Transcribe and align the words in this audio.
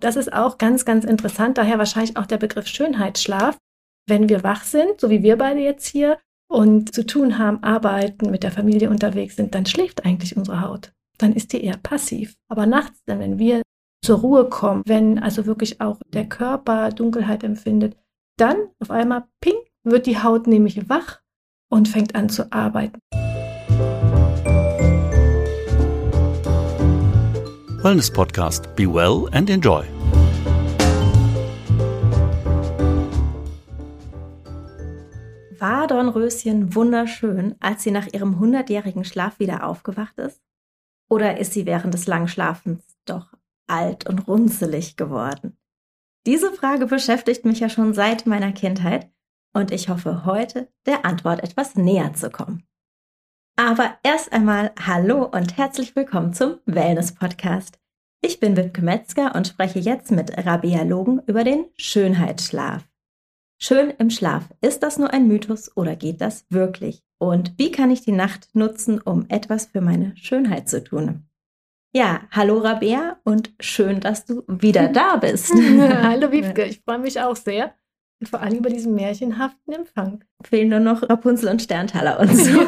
Das 0.00 0.16
ist 0.16 0.32
auch 0.32 0.58
ganz, 0.58 0.84
ganz 0.84 1.04
interessant. 1.04 1.58
Daher 1.58 1.78
wahrscheinlich 1.78 2.16
auch 2.16 2.26
der 2.26 2.38
Begriff 2.38 2.66
Schönheitsschlaf. 2.66 3.58
Wenn 4.06 4.28
wir 4.28 4.42
wach 4.42 4.64
sind, 4.64 5.00
so 5.00 5.10
wie 5.10 5.22
wir 5.22 5.36
beide 5.36 5.60
jetzt 5.60 5.86
hier, 5.86 6.18
und 6.50 6.94
zu 6.94 7.04
tun 7.04 7.38
haben, 7.38 7.62
arbeiten, 7.62 8.30
mit 8.30 8.42
der 8.42 8.52
Familie 8.52 8.88
unterwegs 8.88 9.36
sind, 9.36 9.54
dann 9.54 9.66
schläft 9.66 10.04
eigentlich 10.06 10.36
unsere 10.36 10.62
Haut. 10.62 10.92
Dann 11.18 11.34
ist 11.34 11.52
die 11.52 11.62
eher 11.62 11.76
passiv. 11.76 12.36
Aber 12.48 12.64
nachts, 12.64 13.02
dann, 13.04 13.18
wenn 13.18 13.38
wir 13.38 13.62
zur 14.02 14.20
Ruhe 14.20 14.48
kommen, 14.48 14.82
wenn 14.86 15.18
also 15.18 15.46
wirklich 15.46 15.80
auch 15.80 16.00
der 16.06 16.28
Körper 16.28 16.90
Dunkelheit 16.90 17.44
empfindet, 17.44 17.96
dann 18.38 18.56
auf 18.80 18.90
einmal 18.90 19.24
ping 19.40 19.56
wird 19.84 20.06
die 20.06 20.22
Haut 20.22 20.46
nämlich 20.46 20.88
wach 20.88 21.20
und 21.70 21.88
fängt 21.88 22.14
an 22.14 22.28
zu 22.28 22.50
arbeiten. 22.52 22.98
Wellness 27.80 28.10
Podcast. 28.10 28.74
Be 28.74 28.92
well 28.92 29.28
and 29.30 29.48
enjoy. 29.48 29.84
War 35.60 35.86
Dornröschen 35.86 36.74
wunderschön, 36.74 37.54
als 37.60 37.84
sie 37.84 37.92
nach 37.92 38.08
ihrem 38.12 38.40
hundertjährigen 38.40 39.04
Schlaf 39.04 39.38
wieder 39.38 39.64
aufgewacht 39.64 40.18
ist? 40.18 40.42
Oder 41.08 41.38
ist 41.38 41.52
sie 41.52 41.66
während 41.66 41.94
des 41.94 42.08
langen 42.08 42.26
Schlafens 42.26 42.82
doch 43.04 43.32
alt 43.68 44.08
und 44.08 44.26
runzelig 44.26 44.96
geworden? 44.96 45.56
Diese 46.26 46.50
Frage 46.50 46.86
beschäftigt 46.86 47.44
mich 47.44 47.60
ja 47.60 47.68
schon 47.68 47.94
seit 47.94 48.26
meiner 48.26 48.50
Kindheit 48.50 49.08
und 49.54 49.70
ich 49.70 49.88
hoffe 49.88 50.24
heute 50.24 50.68
der 50.84 51.04
Antwort 51.04 51.44
etwas 51.44 51.76
näher 51.76 52.12
zu 52.12 52.28
kommen. 52.28 52.64
Aber 53.60 53.98
erst 54.04 54.32
einmal 54.32 54.70
Hallo 54.86 55.24
und 55.24 55.56
herzlich 55.58 55.96
willkommen 55.96 56.32
zum 56.32 56.60
Wellness 56.66 57.12
Podcast. 57.12 57.80
Ich 58.20 58.38
bin 58.38 58.56
Wipke 58.56 58.82
Metzger 58.82 59.34
und 59.34 59.48
spreche 59.48 59.80
jetzt 59.80 60.12
mit 60.12 60.46
Rabea 60.46 60.84
Logen 60.84 61.20
über 61.26 61.42
den 61.42 61.64
Schönheitsschlaf. 61.76 62.84
Schön 63.60 63.92
im 63.98 64.10
Schlaf. 64.10 64.44
Ist 64.60 64.84
das 64.84 64.96
nur 64.96 65.12
ein 65.12 65.26
Mythos 65.26 65.76
oder 65.76 65.96
geht 65.96 66.20
das 66.20 66.46
wirklich? 66.50 67.02
Und 67.18 67.54
wie 67.58 67.72
kann 67.72 67.90
ich 67.90 68.02
die 68.02 68.12
Nacht 68.12 68.48
nutzen, 68.52 69.00
um 69.00 69.26
etwas 69.28 69.66
für 69.66 69.80
meine 69.80 70.16
Schönheit 70.16 70.68
zu 70.68 70.84
tun? 70.84 71.24
Ja, 71.92 72.20
hallo 72.30 72.58
Rabea 72.58 73.18
und 73.24 73.52
schön, 73.58 73.98
dass 73.98 74.24
du 74.24 74.44
wieder 74.46 74.86
da 74.86 75.16
bist. 75.20 75.52
hallo 75.52 76.30
Wiebke, 76.30 76.62
ich 76.62 76.80
freue 76.82 77.00
mich 77.00 77.20
auch 77.20 77.34
sehr. 77.34 77.74
Und 78.20 78.28
vor 78.28 78.40
allem 78.40 78.58
über 78.58 78.70
diesen 78.70 78.94
märchenhaften 78.94 79.72
Empfang. 79.72 80.22
Fehlen 80.44 80.68
nur 80.68 80.80
noch 80.80 81.02
Rapunzel 81.08 81.48
und 81.48 81.60
Sterntaler 81.60 82.20
und 82.20 82.36
so. 82.36 82.60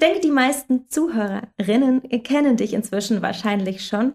Ich 0.00 0.06
denke, 0.06 0.20
die 0.20 0.30
meisten 0.30 0.88
Zuhörerinnen 0.88 2.00
kennen 2.22 2.56
dich 2.56 2.72
inzwischen 2.72 3.20
wahrscheinlich 3.20 3.84
schon. 3.86 4.14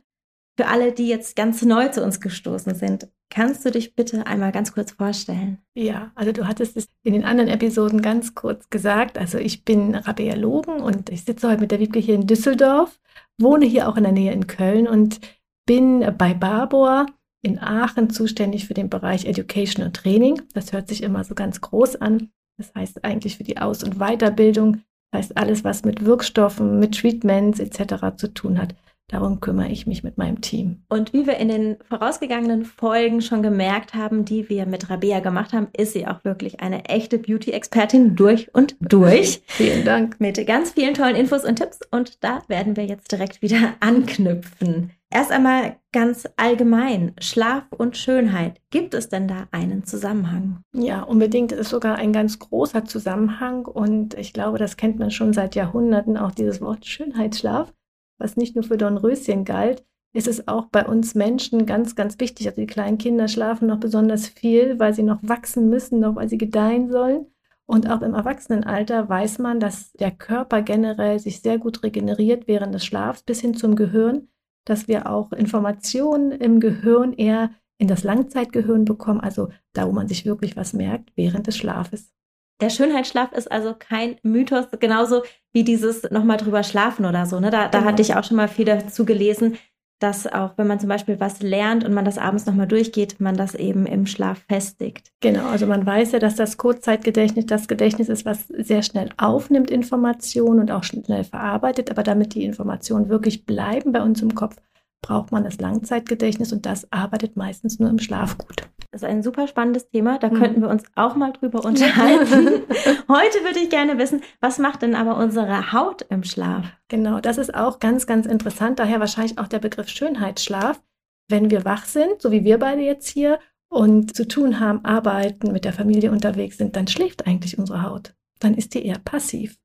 Für 0.57 0.65
alle, 0.65 0.91
die 0.91 1.07
jetzt 1.07 1.35
ganz 1.35 1.61
neu 1.61 1.89
zu 1.89 2.03
uns 2.03 2.19
gestoßen 2.19 2.73
sind, 2.73 3.07
kannst 3.29 3.63
du 3.63 3.69
dich 3.69 3.93
bitte 3.93 4.25
einmal 4.25 4.51
ganz 4.51 4.73
kurz 4.73 4.93
vorstellen? 4.93 5.59
Ja, 5.75 6.11
also 6.15 6.31
du 6.31 6.47
hattest 6.47 6.75
es 6.75 6.87
in 7.03 7.13
den 7.13 7.23
anderen 7.23 7.51
Episoden 7.51 8.01
ganz 8.01 8.33
kurz 8.33 8.67
gesagt. 8.71 9.19
Also 9.19 9.37
ich 9.37 9.63
bin 9.63 9.93
Rabea 9.93 10.33
Logen 10.33 10.81
und 10.81 11.11
ich 11.11 11.23
sitze 11.23 11.47
heute 11.47 11.61
mit 11.61 11.69
der 11.69 11.79
Wiebke 11.79 11.99
hier 11.99 12.15
in 12.15 12.25
Düsseldorf, 12.25 12.99
wohne 13.37 13.67
hier 13.67 13.87
auch 13.87 13.95
in 13.95 14.05
der 14.05 14.11
Nähe 14.11 14.33
in 14.33 14.47
Köln 14.47 14.87
und 14.87 15.19
bin 15.67 15.99
bei 16.17 16.33
Barbour 16.33 17.05
in 17.43 17.59
Aachen 17.59 18.09
zuständig 18.09 18.65
für 18.65 18.73
den 18.73 18.89
Bereich 18.89 19.25
Education 19.25 19.85
und 19.85 19.95
Training. 19.95 20.41
Das 20.55 20.73
hört 20.73 20.87
sich 20.87 21.03
immer 21.03 21.23
so 21.23 21.35
ganz 21.35 21.61
groß 21.61 21.97
an. 21.97 22.31
Das 22.57 22.73
heißt 22.73 23.05
eigentlich 23.05 23.37
für 23.37 23.43
die 23.43 23.59
Aus- 23.59 23.83
und 23.83 23.99
Weiterbildung. 23.99 24.81
Das 25.15 25.27
heißt 25.27 25.37
alles, 25.37 25.63
was 25.63 25.85
mit 25.85 26.03
Wirkstoffen, 26.03 26.77
mit 26.77 26.99
Treatments 26.99 27.59
etc. 27.59 28.17
zu 28.17 28.33
tun 28.33 28.59
hat. 28.61 28.75
Darum 29.07 29.39
kümmere 29.39 29.69
ich 29.69 29.85
mich 29.85 30.03
mit 30.03 30.17
meinem 30.17 30.41
Team. 30.41 30.83
Und 30.89 31.13
wie 31.13 31.27
wir 31.27 31.37
in 31.37 31.49
den 31.49 31.77
vorausgegangenen 31.87 32.65
Folgen 32.65 33.21
schon 33.21 33.43
gemerkt 33.43 33.93
haben, 33.93 34.25
die 34.25 34.49
wir 34.49 34.65
mit 34.65 34.89
Rabea 34.89 35.19
gemacht 35.19 35.53
haben, 35.53 35.67
ist 35.77 35.93
sie 35.93 36.07
auch 36.07 36.23
wirklich 36.23 36.59
eine 36.61 36.85
echte 36.85 37.19
Beauty-Expertin 37.19 38.15
durch 38.15 38.53
und 38.55 38.75
durch. 38.79 39.43
Vielen 39.47 39.85
Dank. 39.85 40.19
Mit 40.19 40.45
ganz 40.47 40.71
vielen 40.71 40.95
tollen 40.95 41.15
Infos 41.15 41.45
und 41.45 41.57
Tipps. 41.57 41.79
Und 41.91 42.23
da 42.23 42.41
werden 42.47 42.75
wir 42.75 42.85
jetzt 42.85 43.11
direkt 43.11 43.43
wieder 43.43 43.75
anknüpfen. 43.79 44.91
Erst 45.11 45.31
einmal 45.31 45.77
ganz 45.91 46.27
allgemein, 46.35 47.13
Schlaf 47.21 47.63
und 47.69 47.95
Schönheit. 47.95 48.59
Gibt 48.71 48.95
es 48.95 49.07
denn 49.07 49.27
da 49.27 49.47
einen 49.51 49.85
Zusammenhang? 49.85 50.61
Ja, 50.73 51.03
unbedingt. 51.03 51.51
Es 51.51 51.59
ist 51.59 51.69
sogar 51.69 51.95
ein 51.97 52.11
ganz 52.11 52.39
großer 52.39 52.85
Zusammenhang. 52.85 53.65
Und 53.67 54.15
ich 54.15 54.33
glaube, 54.33 54.57
das 54.57 54.77
kennt 54.77 54.97
man 54.97 55.11
schon 55.11 55.31
seit 55.31 55.53
Jahrhunderten, 55.53 56.17
auch 56.17 56.31
dieses 56.31 56.59
Wort 56.59 56.87
Schönheitsschlaf 56.87 57.71
was 58.17 58.37
nicht 58.37 58.55
nur 58.55 58.63
für 58.63 58.77
Dornröschen 58.77 59.45
galt, 59.45 59.85
ist 60.13 60.27
es 60.27 60.47
auch 60.47 60.67
bei 60.67 60.85
uns 60.85 61.13
Menschen 61.13 61.65
ganz, 61.65 61.95
ganz 61.95 62.19
wichtig. 62.19 62.47
Also 62.47 62.61
die 62.61 62.67
kleinen 62.67 62.97
Kinder 62.97 63.27
schlafen 63.27 63.67
noch 63.67 63.79
besonders 63.79 64.27
viel, 64.27 64.79
weil 64.79 64.93
sie 64.93 65.03
noch 65.03 65.19
wachsen 65.21 65.69
müssen, 65.69 65.99
noch 65.99 66.15
weil 66.15 66.29
sie 66.29 66.37
gedeihen 66.37 66.89
sollen. 66.89 67.25
Und 67.65 67.89
auch 67.89 68.01
im 68.01 68.13
Erwachsenenalter 68.13 69.09
weiß 69.09 69.39
man, 69.39 69.59
dass 69.59 69.91
der 69.93 70.11
Körper 70.11 70.61
generell 70.61 71.19
sich 71.19 71.41
sehr 71.41 71.57
gut 71.57 71.83
regeneriert 71.83 72.47
während 72.47 72.73
des 72.73 72.85
Schlafs 72.85 73.23
bis 73.23 73.41
hin 73.41 73.55
zum 73.55 73.75
Gehirn, 73.75 74.29
dass 74.65 74.87
wir 74.87 75.09
auch 75.09 75.31
Informationen 75.31 76.31
im 76.31 76.59
Gehirn 76.59 77.13
eher 77.13 77.51
in 77.77 77.87
das 77.87 78.03
Langzeitgehirn 78.03 78.85
bekommen, 78.85 79.19
also 79.19 79.49
da, 79.73 79.87
wo 79.87 79.91
man 79.91 80.07
sich 80.07 80.25
wirklich 80.25 80.55
was 80.55 80.73
merkt 80.73 81.11
während 81.15 81.47
des 81.47 81.57
Schlafes. 81.57 82.13
Der 82.61 82.69
Schönheitsschlaf 82.69 83.33
ist 83.33 83.51
also 83.51 83.75
kein 83.77 84.15
Mythos, 84.23 84.67
genauso 84.79 85.23
wie 85.51 85.63
dieses 85.63 86.09
nochmal 86.09 86.37
drüber 86.37 86.63
schlafen 86.63 87.05
oder 87.05 87.25
so. 87.25 87.39
Ne? 87.39 87.49
Da, 87.49 87.67
da 87.67 87.79
genau. 87.79 87.91
hatte 87.91 88.01
ich 88.01 88.15
auch 88.15 88.23
schon 88.23 88.37
mal 88.37 88.47
viel 88.47 88.65
dazu 88.65 89.05
gelesen, 89.05 89.57
dass 89.99 90.27
auch 90.27 90.57
wenn 90.57 90.67
man 90.67 90.79
zum 90.79 90.89
Beispiel 90.89 91.19
was 91.19 91.41
lernt 91.41 91.83
und 91.85 91.93
man 91.93 92.05
das 92.05 92.17
abends 92.17 92.45
nochmal 92.45 92.67
durchgeht, 92.67 93.19
man 93.19 93.35
das 93.35 93.55
eben 93.55 93.85
im 93.85 94.05
Schlaf 94.05 94.39
festigt. 94.47 95.11
Genau, 95.21 95.47
also 95.47 95.67
man 95.67 95.85
weiß 95.85 96.11
ja, 96.11 96.19
dass 96.19 96.35
das 96.35 96.57
Kurzzeitgedächtnis 96.57 97.45
das 97.45 97.67
Gedächtnis 97.67 98.09
ist, 98.09 98.25
was 98.25 98.47
sehr 98.47 98.83
schnell 98.83 99.09
aufnimmt 99.17 99.71
Informationen 99.71 100.59
und 100.59 100.71
auch 100.71 100.83
schnell 100.83 101.23
verarbeitet, 101.23 101.91
aber 101.91 102.03
damit 102.03 102.35
die 102.35 102.43
Informationen 102.43 103.09
wirklich 103.09 103.45
bleiben 103.45 103.93
bei 103.93 104.01
uns 104.01 104.21
im 104.21 104.35
Kopf, 104.35 104.57
braucht 105.01 105.31
man 105.31 105.43
das 105.43 105.59
Langzeitgedächtnis 105.59 106.51
und 106.51 106.65
das 106.65 106.91
arbeitet 106.91 107.37
meistens 107.37 107.79
nur 107.79 107.89
im 107.89 107.99
Schlaf 107.99 108.37
gut. 108.37 108.63
Das 108.95 109.01
ist 109.01 109.09
ein 109.09 109.23
super 109.23 109.45
spannendes 109.45 109.89
Thema, 109.89 110.19
da 110.19 110.29
mhm. 110.29 110.35
könnten 110.35 110.61
wir 110.61 110.69
uns 110.69 110.83
auch 110.95 111.17
mal 111.17 111.33
drüber 111.33 111.65
unterhalten. 111.65 112.63
Heute 113.09 113.43
würde 113.43 113.59
ich 113.61 113.69
gerne 113.69 113.97
wissen, 113.97 114.21
was 114.39 114.57
macht 114.57 114.83
denn 114.83 114.95
aber 114.95 115.17
unsere 115.17 115.73
Haut 115.73 116.03
im 116.03 116.23
Schlaf? 116.23 116.65
Genau, 116.87 117.19
das 117.19 117.37
ist 117.37 117.53
auch 117.53 117.79
ganz, 117.79 118.07
ganz 118.07 118.25
interessant, 118.25 118.79
daher 118.79 119.01
wahrscheinlich 119.01 119.37
auch 119.37 119.49
der 119.49 119.59
Begriff 119.59 119.89
Schönheitsschlaf. 119.89 120.81
Wenn 121.27 121.51
wir 121.51 121.65
wach 121.65 121.83
sind, 121.83 122.21
so 122.21 122.31
wie 122.31 122.45
wir 122.45 122.57
beide 122.57 122.83
jetzt 122.83 123.09
hier, 123.09 123.39
und 123.67 124.15
zu 124.15 124.25
tun 124.29 124.61
haben, 124.61 124.85
arbeiten, 124.85 125.51
mit 125.51 125.65
der 125.65 125.73
Familie 125.73 126.09
unterwegs 126.09 126.57
sind, 126.57 126.77
dann 126.77 126.87
schläft 126.87 127.27
eigentlich 127.27 127.59
unsere 127.59 127.81
Haut. 127.81 128.15
Dann 128.39 128.53
ist 128.53 128.75
die 128.75 128.85
eher 128.85 128.99
passiv. 128.99 129.57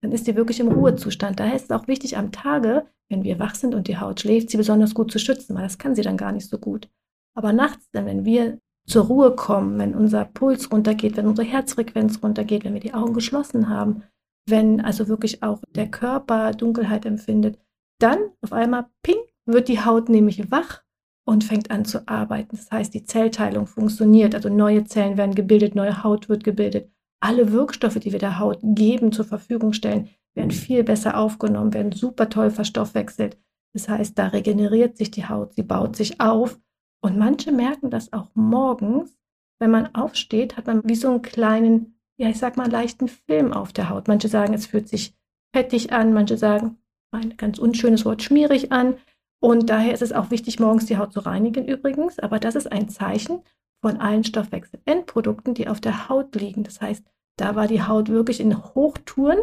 Dann 0.00 0.12
ist 0.12 0.26
die 0.26 0.34
wirklich 0.34 0.60
im 0.60 0.68
Ruhezustand. 0.68 1.40
Daher 1.40 1.56
ist 1.56 1.64
es 1.64 1.70
auch 1.72 1.88
wichtig, 1.88 2.16
am 2.16 2.32
Tage 2.32 2.86
wenn 3.10 3.24
wir 3.24 3.38
wach 3.38 3.54
sind 3.54 3.74
und 3.74 3.88
die 3.88 3.98
Haut 3.98 4.20
schläft, 4.20 4.50
sie 4.50 4.58
besonders 4.58 4.94
gut 4.94 5.10
zu 5.10 5.18
schützen, 5.18 5.54
weil 5.54 5.62
das 5.62 5.78
kann 5.78 5.94
sie 5.94 6.02
dann 6.02 6.18
gar 6.18 6.32
nicht 6.32 6.48
so 6.48 6.58
gut. 6.58 6.90
Aber 7.34 7.54
nachts, 7.54 7.88
dann, 7.92 8.04
wenn 8.04 8.24
wir 8.24 8.58
zur 8.88 9.04
Ruhe 9.04 9.36
kommen, 9.36 9.78
wenn 9.78 9.94
unser 9.94 10.24
Puls 10.24 10.72
runtergeht, 10.72 11.16
wenn 11.16 11.26
unsere 11.26 11.46
Herzfrequenz 11.46 12.22
runtergeht, 12.22 12.64
wenn 12.64 12.74
wir 12.74 12.80
die 12.80 12.94
Augen 12.94 13.14
geschlossen 13.14 13.68
haben, 13.68 14.02
wenn 14.48 14.80
also 14.80 15.08
wirklich 15.08 15.42
auch 15.42 15.60
der 15.74 15.90
Körper 15.90 16.52
Dunkelheit 16.52 17.04
empfindet, 17.04 17.58
dann 18.00 18.18
auf 18.40 18.52
einmal 18.52 18.86
ping 19.02 19.18
wird 19.44 19.68
die 19.68 19.84
Haut 19.84 20.08
nämlich 20.08 20.50
wach 20.50 20.82
und 21.26 21.44
fängt 21.44 21.70
an 21.70 21.84
zu 21.84 22.08
arbeiten. 22.08 22.56
Das 22.56 22.70
heißt, 22.70 22.94
die 22.94 23.04
Zellteilung 23.04 23.66
funktioniert, 23.66 24.34
also 24.34 24.48
neue 24.48 24.84
Zellen 24.84 25.18
werden 25.18 25.34
gebildet, 25.34 25.74
neue 25.74 26.02
Haut 26.02 26.28
wird 26.28 26.42
gebildet. 26.44 26.90
Alle 27.20 27.52
Wirkstoffe, 27.52 27.98
die 27.98 28.12
wir 28.12 28.18
der 28.18 28.38
Haut 28.38 28.60
geben, 28.62 29.12
zur 29.12 29.24
Verfügung 29.26 29.72
stellen, 29.72 30.08
werden 30.34 30.50
viel 30.50 30.84
besser 30.84 31.18
aufgenommen, 31.18 31.74
werden 31.74 31.92
super 31.92 32.30
toll 32.30 32.50
verstoffwechselt. 32.50 33.36
Das 33.74 33.88
heißt, 33.88 34.18
da 34.18 34.28
regeneriert 34.28 34.96
sich 34.96 35.10
die 35.10 35.26
Haut, 35.28 35.54
sie 35.54 35.62
baut 35.62 35.96
sich 35.96 36.20
auf. 36.20 36.58
Und 37.00 37.16
manche 37.16 37.52
merken 37.52 37.90
das 37.90 38.12
auch 38.12 38.30
morgens, 38.34 39.16
wenn 39.60 39.70
man 39.70 39.94
aufsteht, 39.94 40.56
hat 40.56 40.66
man 40.66 40.82
wie 40.84 40.94
so 40.94 41.08
einen 41.08 41.22
kleinen, 41.22 41.98
ja, 42.18 42.28
ich 42.28 42.38
sag 42.38 42.56
mal, 42.56 42.70
leichten 42.70 43.08
Film 43.08 43.52
auf 43.52 43.72
der 43.72 43.88
Haut. 43.88 44.08
Manche 44.08 44.28
sagen, 44.28 44.54
es 44.54 44.66
fühlt 44.66 44.88
sich 44.88 45.14
fettig 45.54 45.92
an, 45.92 46.12
manche 46.12 46.36
sagen, 46.36 46.78
ein 47.12 47.36
ganz 47.36 47.58
unschönes 47.58 48.04
Wort, 48.04 48.22
schmierig 48.22 48.72
an. 48.72 48.96
Und 49.40 49.70
daher 49.70 49.94
ist 49.94 50.02
es 50.02 50.12
auch 50.12 50.30
wichtig, 50.30 50.58
morgens 50.58 50.86
die 50.86 50.98
Haut 50.98 51.12
zu 51.12 51.20
reinigen 51.20 51.66
übrigens. 51.66 52.18
Aber 52.18 52.38
das 52.38 52.54
ist 52.54 52.70
ein 52.70 52.88
Zeichen 52.88 53.42
von 53.80 53.98
allen 53.98 54.24
Stoffwechselendprodukten, 54.24 55.54
die 55.54 55.68
auf 55.68 55.80
der 55.80 56.08
Haut 56.08 56.34
liegen. 56.34 56.64
Das 56.64 56.80
heißt, 56.80 57.04
da 57.36 57.54
war 57.54 57.68
die 57.68 57.82
Haut 57.82 58.08
wirklich 58.08 58.40
in 58.40 58.56
Hochtouren 58.74 59.38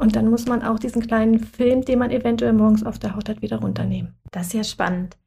und 0.00 0.14
dann 0.14 0.28
muss 0.28 0.46
man 0.46 0.62
auch 0.62 0.78
diesen 0.78 1.02
kleinen 1.06 1.40
Film, 1.40 1.84
den 1.84 1.98
man 1.98 2.10
eventuell 2.10 2.52
morgens 2.52 2.84
auf 2.84 2.98
der 2.98 3.16
Haut 3.16 3.28
hat, 3.28 3.42
wieder 3.42 3.58
runternehmen. 3.58 4.16
Das 4.30 4.48
ist 4.48 4.52
ja 4.52 4.64
spannend. 4.64 5.18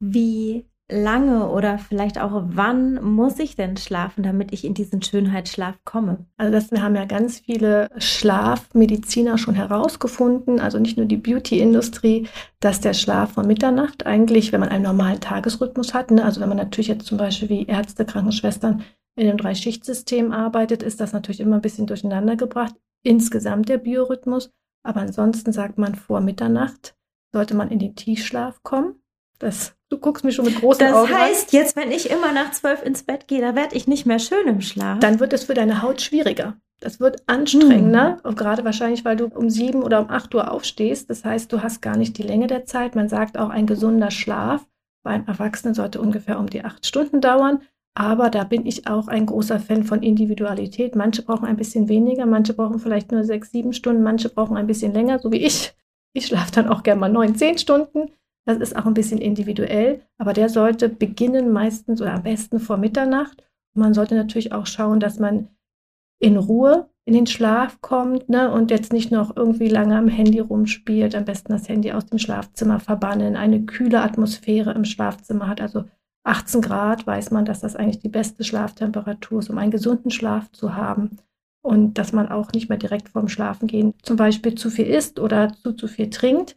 Wie 0.00 0.66
lange 0.88 1.48
oder 1.48 1.78
vielleicht 1.78 2.20
auch 2.20 2.42
wann 2.46 3.02
muss 3.02 3.38
ich 3.38 3.56
denn 3.56 3.76
schlafen, 3.76 4.22
damit 4.22 4.52
ich 4.52 4.64
in 4.64 4.74
diesen 4.74 5.02
Schönheitsschlaf 5.02 5.74
komme? 5.84 6.26
Also 6.36 6.52
das 6.52 6.70
haben 6.80 6.94
ja 6.94 7.04
ganz 7.04 7.40
viele 7.40 7.88
Schlafmediziner 7.98 9.36
schon 9.36 9.54
herausgefunden, 9.54 10.60
also 10.60 10.78
nicht 10.78 10.96
nur 10.96 11.06
die 11.06 11.16
Beauty-Industrie, 11.16 12.28
dass 12.60 12.80
der 12.80 12.94
Schlaf 12.94 13.32
von 13.32 13.46
Mitternacht 13.46 14.06
eigentlich, 14.06 14.52
wenn 14.52 14.60
man 14.60 14.68
einen 14.68 14.84
normalen 14.84 15.20
Tagesrhythmus 15.20 15.92
hat, 15.92 16.10
ne, 16.10 16.24
also 16.24 16.40
wenn 16.40 16.48
man 16.48 16.58
natürlich 16.58 16.88
jetzt 16.88 17.06
zum 17.06 17.18
Beispiel 17.18 17.48
wie 17.48 17.66
Ärzte, 17.66 18.04
Krankenschwestern 18.04 18.84
in 19.16 19.28
einem 19.28 19.38
Drei-Schicht-System 19.38 20.30
arbeitet, 20.30 20.82
ist 20.82 21.00
das 21.00 21.12
natürlich 21.12 21.40
immer 21.40 21.56
ein 21.56 21.62
bisschen 21.62 21.86
durcheinander 21.86 22.36
gebracht. 22.36 22.74
Insgesamt 23.02 23.68
der 23.68 23.78
Biorhythmus. 23.78 24.50
Aber 24.82 25.00
ansonsten 25.00 25.52
sagt 25.52 25.78
man, 25.78 25.94
vor 25.94 26.20
Mitternacht 26.20 26.96
sollte 27.32 27.54
man 27.54 27.70
in 27.70 27.78
den 27.78 27.96
Tiefschlaf 27.96 28.62
kommen. 28.62 29.00
Das, 29.38 29.75
du 29.88 29.98
guckst 29.98 30.24
mich 30.24 30.34
schon 30.34 30.44
mit 30.44 30.60
großen 30.60 30.86
das 30.86 30.94
Augen 30.94 31.10
Das 31.10 31.18
heißt, 31.18 31.54
an. 31.54 31.60
jetzt, 31.60 31.76
wenn 31.76 31.90
ich 31.90 32.10
immer 32.10 32.32
nach 32.32 32.52
zwölf 32.52 32.82
ins 32.82 33.02
Bett 33.02 33.28
gehe, 33.28 33.40
da 33.40 33.54
werde 33.54 33.76
ich 33.76 33.86
nicht 33.86 34.06
mehr 34.06 34.18
schön 34.18 34.46
im 34.46 34.60
Schlaf. 34.60 34.98
Dann 35.00 35.20
wird 35.20 35.32
es 35.32 35.44
für 35.44 35.54
deine 35.54 35.82
Haut 35.82 36.00
schwieriger. 36.00 36.56
Das 36.80 37.00
wird 37.00 37.22
anstrengender, 37.26 38.18
hm. 38.22 38.34
gerade 38.34 38.64
wahrscheinlich, 38.64 39.04
weil 39.04 39.16
du 39.16 39.26
um 39.26 39.48
sieben 39.48 39.82
oder 39.82 40.00
um 40.00 40.10
acht 40.10 40.34
Uhr 40.34 40.50
aufstehst. 40.50 41.08
Das 41.08 41.24
heißt, 41.24 41.50
du 41.52 41.62
hast 41.62 41.80
gar 41.80 41.96
nicht 41.96 42.18
die 42.18 42.22
Länge 42.22 42.48
der 42.48 42.66
Zeit. 42.66 42.94
Man 42.94 43.08
sagt 43.08 43.38
auch, 43.38 43.48
ein 43.48 43.66
gesunder 43.66 44.10
Schlaf 44.10 44.66
beim 45.02 45.24
Erwachsenen 45.26 45.74
sollte 45.74 46.00
ungefähr 46.00 46.38
um 46.38 46.50
die 46.50 46.64
acht 46.64 46.84
Stunden 46.84 47.20
dauern. 47.20 47.62
Aber 47.94 48.28
da 48.28 48.44
bin 48.44 48.66
ich 48.66 48.86
auch 48.86 49.08
ein 49.08 49.24
großer 49.24 49.58
Fan 49.58 49.84
von 49.84 50.02
Individualität. 50.02 50.94
Manche 50.94 51.22
brauchen 51.22 51.46
ein 51.46 51.56
bisschen 51.56 51.88
weniger, 51.88 52.26
manche 52.26 52.52
brauchen 52.52 52.78
vielleicht 52.78 53.10
nur 53.10 53.24
sechs, 53.24 53.52
sieben 53.52 53.72
Stunden, 53.72 54.02
manche 54.02 54.28
brauchen 54.28 54.58
ein 54.58 54.66
bisschen 54.66 54.92
länger, 54.92 55.18
so 55.18 55.32
wie 55.32 55.38
ich. 55.38 55.74
Ich 56.12 56.26
schlafe 56.26 56.52
dann 56.52 56.68
auch 56.68 56.82
gerne 56.82 57.00
mal 57.00 57.08
neun, 57.08 57.36
zehn 57.36 57.56
Stunden. 57.56 58.10
Das 58.46 58.58
ist 58.58 58.76
auch 58.76 58.86
ein 58.86 58.94
bisschen 58.94 59.18
individuell, 59.18 60.02
aber 60.18 60.32
der 60.32 60.48
sollte 60.48 60.88
beginnen 60.88 61.52
meistens 61.52 62.00
oder 62.00 62.14
am 62.14 62.22
besten 62.22 62.60
vor 62.60 62.76
Mitternacht. 62.76 63.42
Man 63.74 63.92
sollte 63.92 64.14
natürlich 64.14 64.52
auch 64.52 64.66
schauen, 64.66 65.00
dass 65.00 65.18
man 65.18 65.48
in 66.20 66.36
Ruhe 66.36 66.88
in 67.04 67.14
den 67.14 67.26
Schlaf 67.26 67.80
kommt 67.80 68.28
ne, 68.28 68.50
und 68.50 68.70
jetzt 68.70 68.92
nicht 68.92 69.12
noch 69.12 69.36
irgendwie 69.36 69.68
lange 69.68 69.96
am 69.96 70.08
Handy 70.08 70.40
rumspielt. 70.40 71.14
Am 71.14 71.24
besten 71.24 71.52
das 71.52 71.68
Handy 71.68 71.92
aus 71.92 72.06
dem 72.06 72.18
Schlafzimmer 72.18 72.80
verbannen, 72.80 73.36
eine 73.36 73.64
kühle 73.64 74.00
Atmosphäre 74.00 74.72
im 74.72 74.84
Schlafzimmer 74.84 75.46
hat. 75.46 75.60
Also 75.60 75.84
18 76.24 76.62
Grad 76.62 77.06
weiß 77.06 77.30
man, 77.30 77.44
dass 77.44 77.60
das 77.60 77.76
eigentlich 77.76 78.00
die 78.00 78.08
beste 78.08 78.42
Schlaftemperatur 78.42 79.40
ist, 79.40 79.50
um 79.50 79.58
einen 79.58 79.70
gesunden 79.70 80.10
Schlaf 80.10 80.50
zu 80.52 80.74
haben. 80.74 81.18
Und 81.62 81.98
dass 81.98 82.12
man 82.12 82.28
auch 82.28 82.52
nicht 82.52 82.68
mehr 82.68 82.78
direkt 82.78 83.08
vorm 83.08 83.28
Schlafengehen 83.28 83.94
zum 84.02 84.16
Beispiel 84.16 84.54
zu 84.54 84.70
viel 84.70 84.86
isst 84.86 85.18
oder 85.18 85.52
zu, 85.52 85.72
zu 85.72 85.88
viel 85.88 86.10
trinkt. 86.10 86.56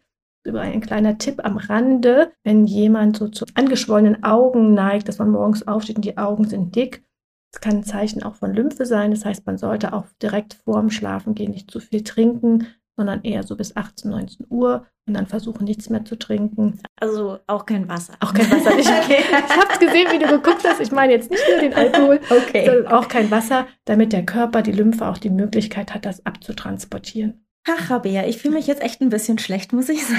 Über 0.50 0.62
ein 0.62 0.82
kleiner 0.82 1.18
Tipp 1.18 1.46
am 1.46 1.58
Rande, 1.58 2.32
wenn 2.44 2.66
jemand 2.66 3.18
so 3.18 3.28
zu 3.28 3.46
angeschwollenen 3.54 4.24
Augen 4.24 4.74
neigt, 4.74 5.08
dass 5.08 5.20
man 5.20 5.30
morgens 5.30 5.68
aufsteht 5.68 5.98
und 5.98 6.06
die 6.06 6.18
Augen 6.18 6.48
sind 6.48 6.76
dick, 6.76 7.04
das 7.52 7.62
kann 7.62 7.78
ein 7.78 7.84
Zeichen 7.84 8.24
auch 8.24 8.36
von 8.36 8.54
Lymphe 8.54 8.86
sein. 8.86 9.12
Das 9.12 9.26
heißt, 9.26 9.46
man 9.46 9.58
sollte 9.58 9.94
auch 9.94 10.06
direkt 10.22 10.54
vorm 10.54 10.90
Schlafengehen 10.90 11.52
nicht 11.52 11.72
zu 11.72 11.80
viel 11.80 12.04
trinken, 12.04 12.68
sondern 12.96 13.24
eher 13.24 13.44
so 13.44 13.56
bis 13.56 13.76
18, 13.76 14.12
19 14.12 14.48
Uhr 14.50 14.86
und 15.08 15.14
dann 15.14 15.26
versuchen, 15.26 15.64
nichts 15.64 15.90
mehr 15.90 16.04
zu 16.04 16.18
trinken. 16.18 16.80
Also 17.00 17.40
auch 17.48 17.66
kein 17.66 17.88
Wasser. 17.88 18.14
Auch 18.20 18.34
kein 18.34 18.52
Wasser. 18.52 18.72
Ich, 18.78 18.88
okay. 18.88 19.20
ich 19.20 19.58
habe 19.58 19.86
gesehen, 19.86 20.08
wie 20.12 20.20
du 20.20 20.28
geguckt 20.28 20.64
hast. 20.64 20.80
Ich 20.80 20.92
meine 20.92 21.14
jetzt 21.14 21.32
nicht 21.32 21.44
nur 21.50 21.60
den 21.60 21.74
Alkohol, 21.74 22.20
okay. 22.30 22.66
sondern 22.66 22.88
auch 22.88 23.08
kein 23.08 23.32
Wasser, 23.32 23.68
damit 23.86 24.14
der 24.14 24.26
Körper, 24.26 24.62
die 24.62 24.72
Lymphe 24.72 25.08
auch 25.08 25.18
die 25.18 25.30
Möglichkeit 25.30 25.94
hat, 25.94 26.06
das 26.06 26.26
abzutransportieren. 26.26 27.46
Ach, 27.72 27.90
Rabea, 27.90 28.26
ich 28.26 28.38
fühle 28.38 28.56
mich 28.56 28.68
jetzt 28.68 28.82
echt 28.82 29.02
ein 29.02 29.10
bisschen 29.10 29.38
schlecht, 29.38 29.74
muss 29.74 29.90
ich 29.90 30.06
sagen. 30.06 30.18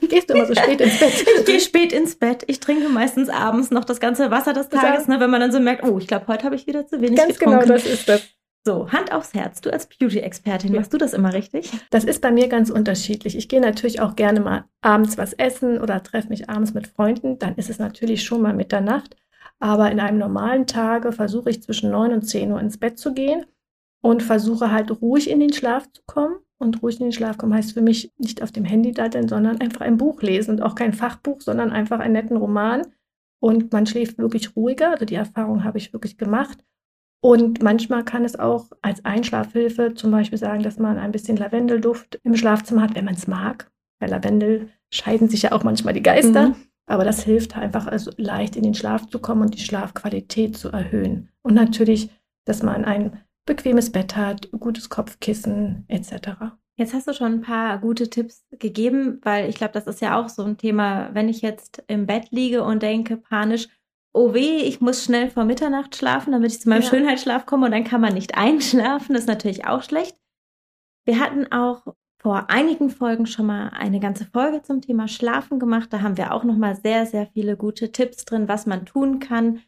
Gehst 0.08 0.28
du 0.28 0.34
immer 0.34 0.46
so 0.46 0.54
spät 0.54 0.80
ins 0.80 0.98
Bett? 0.98 1.24
Ich 1.38 1.44
gehe 1.44 1.60
spät 1.60 1.92
ins 1.92 2.16
Bett. 2.16 2.44
Ich 2.46 2.60
trinke 2.60 2.88
meistens 2.88 3.28
abends 3.28 3.70
noch 3.70 3.84
das 3.84 4.00
ganze 4.00 4.30
Wasser 4.30 4.52
des 4.52 4.68
Tages, 4.68 5.06
ne, 5.06 5.20
wenn 5.20 5.30
man 5.30 5.40
dann 5.40 5.52
so 5.52 5.60
merkt, 5.60 5.84
oh, 5.84 5.98
ich 5.98 6.06
glaube, 6.06 6.26
heute 6.26 6.44
habe 6.44 6.56
ich 6.56 6.66
wieder 6.66 6.86
zu 6.86 7.00
wenig 7.00 7.16
Ganz 7.16 7.38
getrunken. 7.38 7.60
genau, 7.60 7.74
das 7.74 7.86
ist 7.86 8.08
das. 8.08 8.22
So, 8.66 8.90
Hand 8.92 9.12
aufs 9.12 9.32
Herz. 9.32 9.62
Du 9.62 9.72
als 9.72 9.86
Beauty-Expertin, 9.86 10.74
machst 10.74 10.92
du 10.92 10.98
das 10.98 11.14
immer 11.14 11.32
richtig? 11.32 11.70
Das 11.90 12.04
ist 12.04 12.20
bei 12.20 12.30
mir 12.30 12.48
ganz 12.48 12.68
unterschiedlich. 12.68 13.36
Ich 13.36 13.48
gehe 13.48 13.60
natürlich 13.60 14.00
auch 14.00 14.16
gerne 14.16 14.40
mal 14.40 14.64
abends 14.82 15.16
was 15.16 15.32
essen 15.32 15.80
oder 15.80 16.02
treffe 16.02 16.28
mich 16.28 16.50
abends 16.50 16.74
mit 16.74 16.86
Freunden. 16.86 17.38
Dann 17.38 17.54
ist 17.54 17.70
es 17.70 17.78
natürlich 17.78 18.22
schon 18.22 18.42
mal 18.42 18.52
Mitternacht. 18.52 19.16
Aber 19.60 19.90
in 19.90 20.00
einem 20.00 20.18
normalen 20.18 20.66
Tage 20.66 21.12
versuche 21.12 21.50
ich 21.50 21.62
zwischen 21.62 21.90
9 21.90 22.12
und 22.12 22.22
10 22.22 22.52
Uhr 22.52 22.60
ins 22.60 22.78
Bett 22.78 22.98
zu 22.98 23.14
gehen 23.14 23.46
und 24.02 24.22
versuche 24.22 24.70
halt 24.70 24.90
ruhig 25.00 25.30
in 25.30 25.40
den 25.40 25.52
Schlaf 25.52 25.90
zu 25.92 26.02
kommen. 26.06 26.36
Und 26.60 26.82
ruhig 26.82 27.00
in 27.00 27.06
den 27.06 27.12
Schlaf 27.12 27.38
kommen 27.38 27.54
heißt 27.54 27.72
für 27.72 27.80
mich 27.80 28.12
nicht 28.18 28.42
auf 28.42 28.52
dem 28.52 28.64
Handy 28.64 28.92
daddeln, 28.92 29.28
sondern 29.28 29.60
einfach 29.60 29.80
ein 29.80 29.96
Buch 29.96 30.20
lesen 30.20 30.52
und 30.52 30.62
auch 30.62 30.74
kein 30.74 30.92
Fachbuch, 30.92 31.40
sondern 31.40 31.70
einfach 31.70 32.00
einen 32.00 32.12
netten 32.12 32.36
Roman. 32.36 32.86
Und 33.42 33.72
man 33.72 33.86
schläft 33.86 34.18
wirklich 34.18 34.54
ruhiger. 34.54 34.90
Also 34.90 35.06
die 35.06 35.14
Erfahrung 35.14 35.64
habe 35.64 35.78
ich 35.78 35.94
wirklich 35.94 36.18
gemacht. 36.18 36.58
Und 37.22 37.62
manchmal 37.62 38.04
kann 38.04 38.24
es 38.24 38.38
auch 38.38 38.70
als 38.82 39.04
Einschlafhilfe 39.06 39.94
zum 39.94 40.10
Beispiel 40.10 40.38
sagen, 40.38 40.62
dass 40.62 40.78
man 40.78 40.98
ein 40.98 41.12
bisschen 41.12 41.38
Lavendelduft 41.38 42.20
im 42.24 42.36
Schlafzimmer 42.36 42.82
hat, 42.82 42.94
wenn 42.94 43.06
man 43.06 43.14
es 43.14 43.26
mag. 43.26 43.70
Bei 43.98 44.06
Lavendel 44.06 44.68
scheiden 44.90 45.28
sich 45.28 45.42
ja 45.42 45.52
auch 45.52 45.64
manchmal 45.64 45.94
die 45.94 46.02
Geister. 46.02 46.48
Mhm. 46.48 46.56
Aber 46.86 47.04
das 47.04 47.22
hilft 47.22 47.56
einfach, 47.56 47.86
also 47.86 48.10
leicht 48.16 48.56
in 48.56 48.64
den 48.64 48.74
Schlaf 48.74 49.06
zu 49.06 49.18
kommen 49.20 49.42
und 49.42 49.54
die 49.54 49.62
Schlafqualität 49.62 50.58
zu 50.58 50.70
erhöhen. 50.70 51.30
Und 51.42 51.54
natürlich, 51.54 52.10
dass 52.44 52.62
man 52.62 52.84
ein 52.84 53.20
bequemes 53.50 53.90
Bett 53.90 54.14
hat, 54.14 54.48
gutes 54.52 54.88
Kopfkissen 54.88 55.84
etc. 55.88 56.54
Jetzt 56.76 56.94
hast 56.94 57.08
du 57.08 57.12
schon 57.12 57.32
ein 57.32 57.40
paar 57.40 57.78
gute 57.78 58.08
Tipps 58.08 58.46
gegeben, 58.52 59.18
weil 59.24 59.48
ich 59.48 59.56
glaube, 59.56 59.72
das 59.72 59.88
ist 59.88 60.00
ja 60.00 60.20
auch 60.20 60.28
so 60.28 60.44
ein 60.44 60.56
Thema, 60.56 61.10
wenn 61.14 61.28
ich 61.28 61.42
jetzt 61.42 61.82
im 61.88 62.06
Bett 62.06 62.30
liege 62.30 62.62
und 62.62 62.80
denke 62.84 63.16
panisch, 63.16 63.68
oh 64.12 64.34
weh, 64.34 64.58
ich 64.58 64.80
muss 64.80 65.02
schnell 65.02 65.30
vor 65.30 65.44
Mitternacht 65.44 65.96
schlafen, 65.96 66.30
damit 66.30 66.52
ich 66.52 66.60
zu 66.60 66.68
meinem 66.68 66.82
ja. 66.82 66.88
Schönheitsschlaf 66.88 67.44
komme 67.44 67.66
und 67.66 67.72
dann 67.72 67.82
kann 67.82 68.00
man 68.00 68.14
nicht 68.14 68.34
einschlafen. 68.38 69.14
Das 69.14 69.22
ist 69.22 69.28
natürlich 69.28 69.66
auch 69.66 69.82
schlecht. 69.82 70.16
Wir 71.04 71.18
hatten 71.18 71.50
auch 71.50 71.82
vor 72.22 72.50
einigen 72.50 72.88
Folgen 72.88 73.26
schon 73.26 73.46
mal 73.46 73.70
eine 73.70 73.98
ganze 73.98 74.26
Folge 74.26 74.62
zum 74.62 74.80
Thema 74.80 75.08
Schlafen 75.08 75.58
gemacht. 75.58 75.92
Da 75.92 76.02
haben 76.02 76.16
wir 76.16 76.32
auch 76.32 76.44
noch 76.44 76.56
mal 76.56 76.76
sehr, 76.76 77.04
sehr 77.04 77.26
viele 77.26 77.56
gute 77.56 77.90
Tipps 77.90 78.24
drin, 78.24 78.46
was 78.46 78.66
man 78.66 78.86
tun 78.86 79.18
kann, 79.18 79.60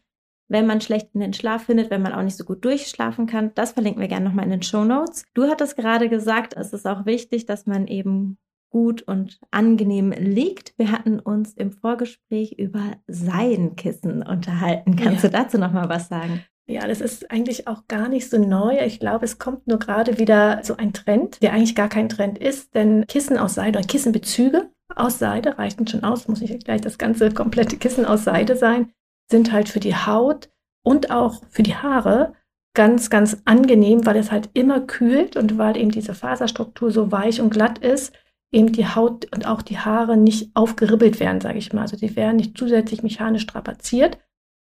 wenn 0.53 0.67
man 0.67 0.79
schlecht 0.79 1.09
in 1.13 1.19
den 1.19 1.33
Schlaf 1.33 1.65
findet, 1.65 1.89
wenn 1.89 2.01
man 2.01 2.13
auch 2.13 2.21
nicht 2.21 2.37
so 2.37 2.45
gut 2.45 2.63
durchschlafen 2.63 3.25
kann. 3.25 3.51
Das 3.55 3.73
verlinken 3.73 3.99
wir 3.99 4.07
gerne 4.07 4.25
noch 4.25 4.33
mal 4.33 4.43
in 4.43 4.51
den 4.51 4.63
Show 4.63 4.85
Notes. 4.85 5.25
Du 5.33 5.49
hattest 5.49 5.75
gerade 5.75 6.07
gesagt, 6.07 6.53
es 6.55 6.71
ist 6.71 6.87
auch 6.87 7.05
wichtig, 7.05 7.45
dass 7.45 7.65
man 7.65 7.87
eben 7.87 8.37
gut 8.69 9.01
und 9.01 9.39
angenehm 9.51 10.11
liegt. 10.11 10.73
Wir 10.77 10.91
hatten 10.91 11.19
uns 11.19 11.53
im 11.53 11.71
Vorgespräch 11.71 12.53
über 12.53 12.93
Seidenkissen 13.07 14.23
unterhalten. 14.23 14.95
Kannst 14.95 15.23
ja. 15.23 15.29
du 15.29 15.37
dazu 15.37 15.57
noch 15.57 15.73
mal 15.73 15.89
was 15.89 16.07
sagen? 16.07 16.43
Ja, 16.65 16.87
das 16.87 17.01
ist 17.01 17.29
eigentlich 17.29 17.67
auch 17.67 17.87
gar 17.87 18.07
nicht 18.07 18.29
so 18.29 18.37
neu. 18.37 18.77
Ich 18.85 18.99
glaube, 18.99 19.25
es 19.25 19.37
kommt 19.37 19.67
nur 19.67 19.79
gerade 19.79 20.17
wieder 20.17 20.59
so 20.63 20.77
ein 20.77 20.93
Trend, 20.93 21.41
der 21.41 21.53
eigentlich 21.53 21.75
gar 21.75 21.89
kein 21.89 22.09
Trend 22.09 22.37
ist, 22.37 22.73
denn 22.73 23.05
Kissen 23.07 23.37
aus 23.37 23.55
Seide 23.55 23.79
oder 23.79 23.87
Kissenbezüge 23.87 24.69
aus 24.95 25.19
Seide 25.19 25.57
reichen 25.57 25.87
schon 25.87 26.03
aus, 26.03 26.27
muss 26.27 26.41
nicht 26.41 26.63
gleich 26.63 26.81
das 26.81 26.97
ganze 26.97 27.31
komplette 27.31 27.77
Kissen 27.77 28.05
aus 28.05 28.23
Seide 28.23 28.55
sein, 28.55 28.91
sind 29.33 29.51
halt 29.51 29.67
für 29.67 29.79
die 29.79 29.95
Haut 29.95 30.51
und 30.85 31.09
auch 31.09 31.41
für 31.49 31.63
die 31.63 31.75
Haare 31.75 32.33
ganz, 32.75 33.09
ganz 33.09 33.41
angenehm, 33.45 34.05
weil 34.05 34.15
es 34.15 34.31
halt 34.31 34.51
immer 34.53 34.79
kühlt 34.79 35.35
und 35.35 35.57
weil 35.57 35.75
eben 35.75 35.89
diese 35.89 36.13
Faserstruktur 36.13 36.91
so 36.91 37.11
weich 37.11 37.41
und 37.41 37.49
glatt 37.49 37.79
ist, 37.79 38.13
eben 38.51 38.71
die 38.71 38.85
Haut 38.85 39.25
und 39.33 39.47
auch 39.47 39.63
die 39.63 39.79
Haare 39.79 40.17
nicht 40.17 40.55
aufgeribbelt 40.55 41.19
werden, 41.19 41.41
sage 41.41 41.57
ich 41.57 41.73
mal. 41.73 41.81
Also 41.81 41.97
die 41.97 42.15
werden 42.15 42.35
nicht 42.35 42.55
zusätzlich 42.55 43.01
mechanisch 43.01 43.41
strapaziert 43.41 44.19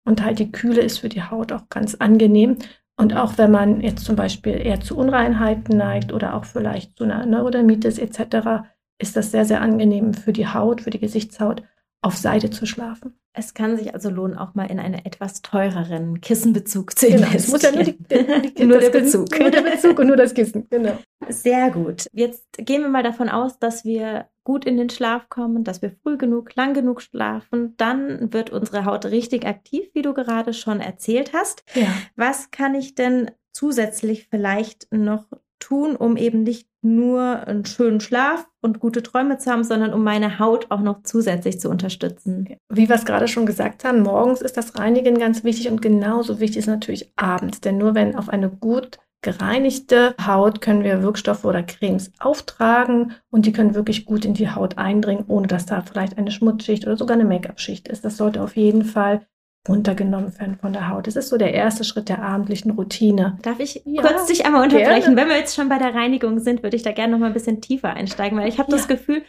und 0.07 0.23
halt 0.23 0.39
die 0.39 0.53
Kühle 0.53 0.83
ist 0.83 0.99
für 0.99 1.09
die 1.09 1.25
Haut 1.25 1.51
auch 1.51 1.69
ganz 1.69 1.97
angenehm. 1.97 2.57
Und 2.97 3.17
auch 3.17 3.39
wenn 3.39 3.51
man 3.51 3.81
jetzt 3.81 4.05
zum 4.05 4.15
Beispiel 4.15 4.55
eher 4.55 4.81
zu 4.81 4.97
Unreinheiten 4.97 5.77
neigt 5.77 6.13
oder 6.13 6.35
auch 6.35 6.45
vielleicht 6.45 6.97
zu 6.97 7.03
einer 7.03 7.27
Neurodermitis 7.27 7.99
etc., 7.99 8.69
ist 9.01 9.17
das 9.17 9.33
sehr, 9.33 9.47
sehr 9.47 9.63
angenehm 9.63 10.15
für 10.15 10.33
die 10.33 10.47
Haut, 10.47 10.83
für 10.83 10.91
die 10.91 11.01
Gesichtshaut 11.01 11.65
auf 12.03 12.17
Seite 12.17 12.51
zu 12.51 12.67
schlafen. 12.67 13.19
Es 13.33 13.55
kann 13.55 13.77
sich 13.77 13.95
also 13.95 14.11
lohnen, 14.11 14.37
auch 14.37 14.55
mal 14.55 14.65
in 14.71 14.81
einen 14.81 15.05
etwas 15.05 15.43
teureren 15.43 16.21
Kissenbezug 16.21 16.99
zu 16.99 17.07
investieren. 17.07 17.31
Genau, 17.31 17.39
es 17.39 17.49
muss 17.49 17.63
ja 17.63 17.73
nur, 17.73 17.85
die, 17.85 18.55
die, 18.55 18.65
nur 18.67 18.79
der 18.79 18.91
Bezug. 18.91 19.39
Nur 19.39 19.51
der 19.51 19.63
Bezug 19.63 19.99
und 19.99 20.07
nur 20.07 20.17
das 20.17 20.35
Kissen, 20.35 20.67
genau. 20.69 20.99
Sehr 21.29 21.71
gut. 21.71 22.07
Jetzt 22.13 22.47
gehen 22.59 22.83
wir 22.83 22.89
mal 22.89 23.03
davon 23.03 23.29
aus, 23.29 23.59
dass 23.59 23.85
wir 23.85 24.27
gut 24.45 24.65
in 24.65 24.79
den 24.79 24.91
Schlaf 24.91 25.29
kommen, 25.29 25.63
dass 25.63 25.83
wir 25.83 25.93
früh 26.03 26.17
genug, 26.17 26.57
lang 26.57 26.75
genug 26.75 27.03
schlafen. 27.03 27.77
Dann 27.77 28.33
wird 28.33 28.51
unsere 28.51 28.85
Haut 28.85 29.05
richtig 29.07 29.47
aktiv, 29.47 29.89
wie 29.93 30.03
du 30.03 30.13
gerade 30.15 30.55
schon 30.55 30.81
erzählt 30.81 31.33
hast. 31.33 31.63
Ja. 31.75 31.89
Was 32.17 32.51
kann 32.51 32.75
ich 32.75 32.95
denn 32.95 33.31
zusätzlich 33.53 34.27
vielleicht 34.29 34.89
noch 34.91 35.27
tun, 35.61 35.95
um 35.95 36.17
eben 36.17 36.43
nicht 36.43 36.67
nur 36.83 37.47
einen 37.47 37.65
schönen 37.65 38.01
Schlaf 38.01 38.47
und 38.61 38.81
gute 38.81 39.03
Träume 39.03 39.39
zu 39.39 39.51
haben, 39.51 39.65
sondern 39.65 39.93
um 39.93 40.03
meine 40.03 40.39
Haut 40.39 40.67
auch 40.71 40.81
noch 40.81 41.03
zusätzlich 41.05 41.61
zu 41.61 41.69
unterstützen. 41.69 42.57
Wie 42.69 42.89
wir 42.89 42.97
es 42.97 43.05
gerade 43.05 43.29
schon 43.29 43.47
gesagt 43.47 43.85
haben, 43.85 44.03
morgens 44.03 44.41
ist 44.41 44.57
das 44.57 44.79
Reinigen 44.79 45.19
ganz 45.19 45.45
wichtig 45.45 45.71
und 45.71 45.83
genauso 45.83 46.41
wichtig 46.41 46.59
ist 46.59 46.67
natürlich 46.67 47.13
abends. 47.17 47.61
Denn 47.61 47.79
nur 47.79 47.95
wenn 47.95 48.17
auf 48.17 48.29
eine 48.29 48.51
gut 48.51 48.99
gereinigte 49.23 50.15
Haut 50.25 50.63
können 50.63 50.83
wir 50.83 51.03
Wirkstoffe 51.03 51.45
oder 51.45 51.63
Cremes 51.63 52.11
auftragen 52.21 53.13
und 53.31 53.45
die 53.45 53.53
können 53.53 53.75
wirklich 53.75 54.07
gut 54.07 54.25
in 54.25 54.35
die 54.35 54.51
Haut 54.51 54.79
eindringen, 54.79 55.27
ohne 55.29 55.47
dass 55.47 55.67
da 55.67 55.83
vielleicht 55.83 56.17
eine 56.17 56.31
Schmutzschicht 56.31 56.87
oder 56.87 56.97
sogar 56.97 57.17
eine 57.17 57.27
Make-up-Schicht 57.27 57.89
ist. 57.89 58.05
Das 58.05 58.17
sollte 58.17 58.43
auf 58.43 58.57
jeden 58.57 58.85
Fall 58.85 59.27
runtergenommen 59.69 60.39
werden 60.39 60.57
von 60.57 60.73
der 60.73 60.89
Haut. 60.89 61.07
Das 61.07 61.17
ist 61.17 61.29
so 61.29 61.37
der 61.37 61.53
erste 61.53 61.85
Schritt 61.85 62.09
der 62.09 62.23
abendlichen 62.23 62.71
Routine. 62.71 63.39
Darf 63.43 63.61
ich 63.61 63.83
ja, 63.85 64.03
kurz 64.03 64.27
dich 64.27 64.47
einmal 64.47 64.65
unterbrechen? 64.65 65.15
Gerne. 65.15 65.17
Wenn 65.17 65.29
wir 65.29 65.37
jetzt 65.37 65.55
schon 65.55 65.69
bei 65.69 65.79
der 65.79 65.95
Reinigung 65.95 66.39
sind, 66.39 66.63
würde 66.63 66.77
ich 66.77 66.83
da 66.83 66.93
gerne 66.93 67.13
noch 67.13 67.19
mal 67.19 67.27
ein 67.27 67.35
bisschen 67.35 67.61
tiefer 67.61 67.91
einsteigen, 67.91 68.39
weil 68.39 68.49
ich 68.49 68.59
habe 68.59 68.71
ja. 68.71 68.77
das 68.77 68.89
Gefühl, 68.89 69.23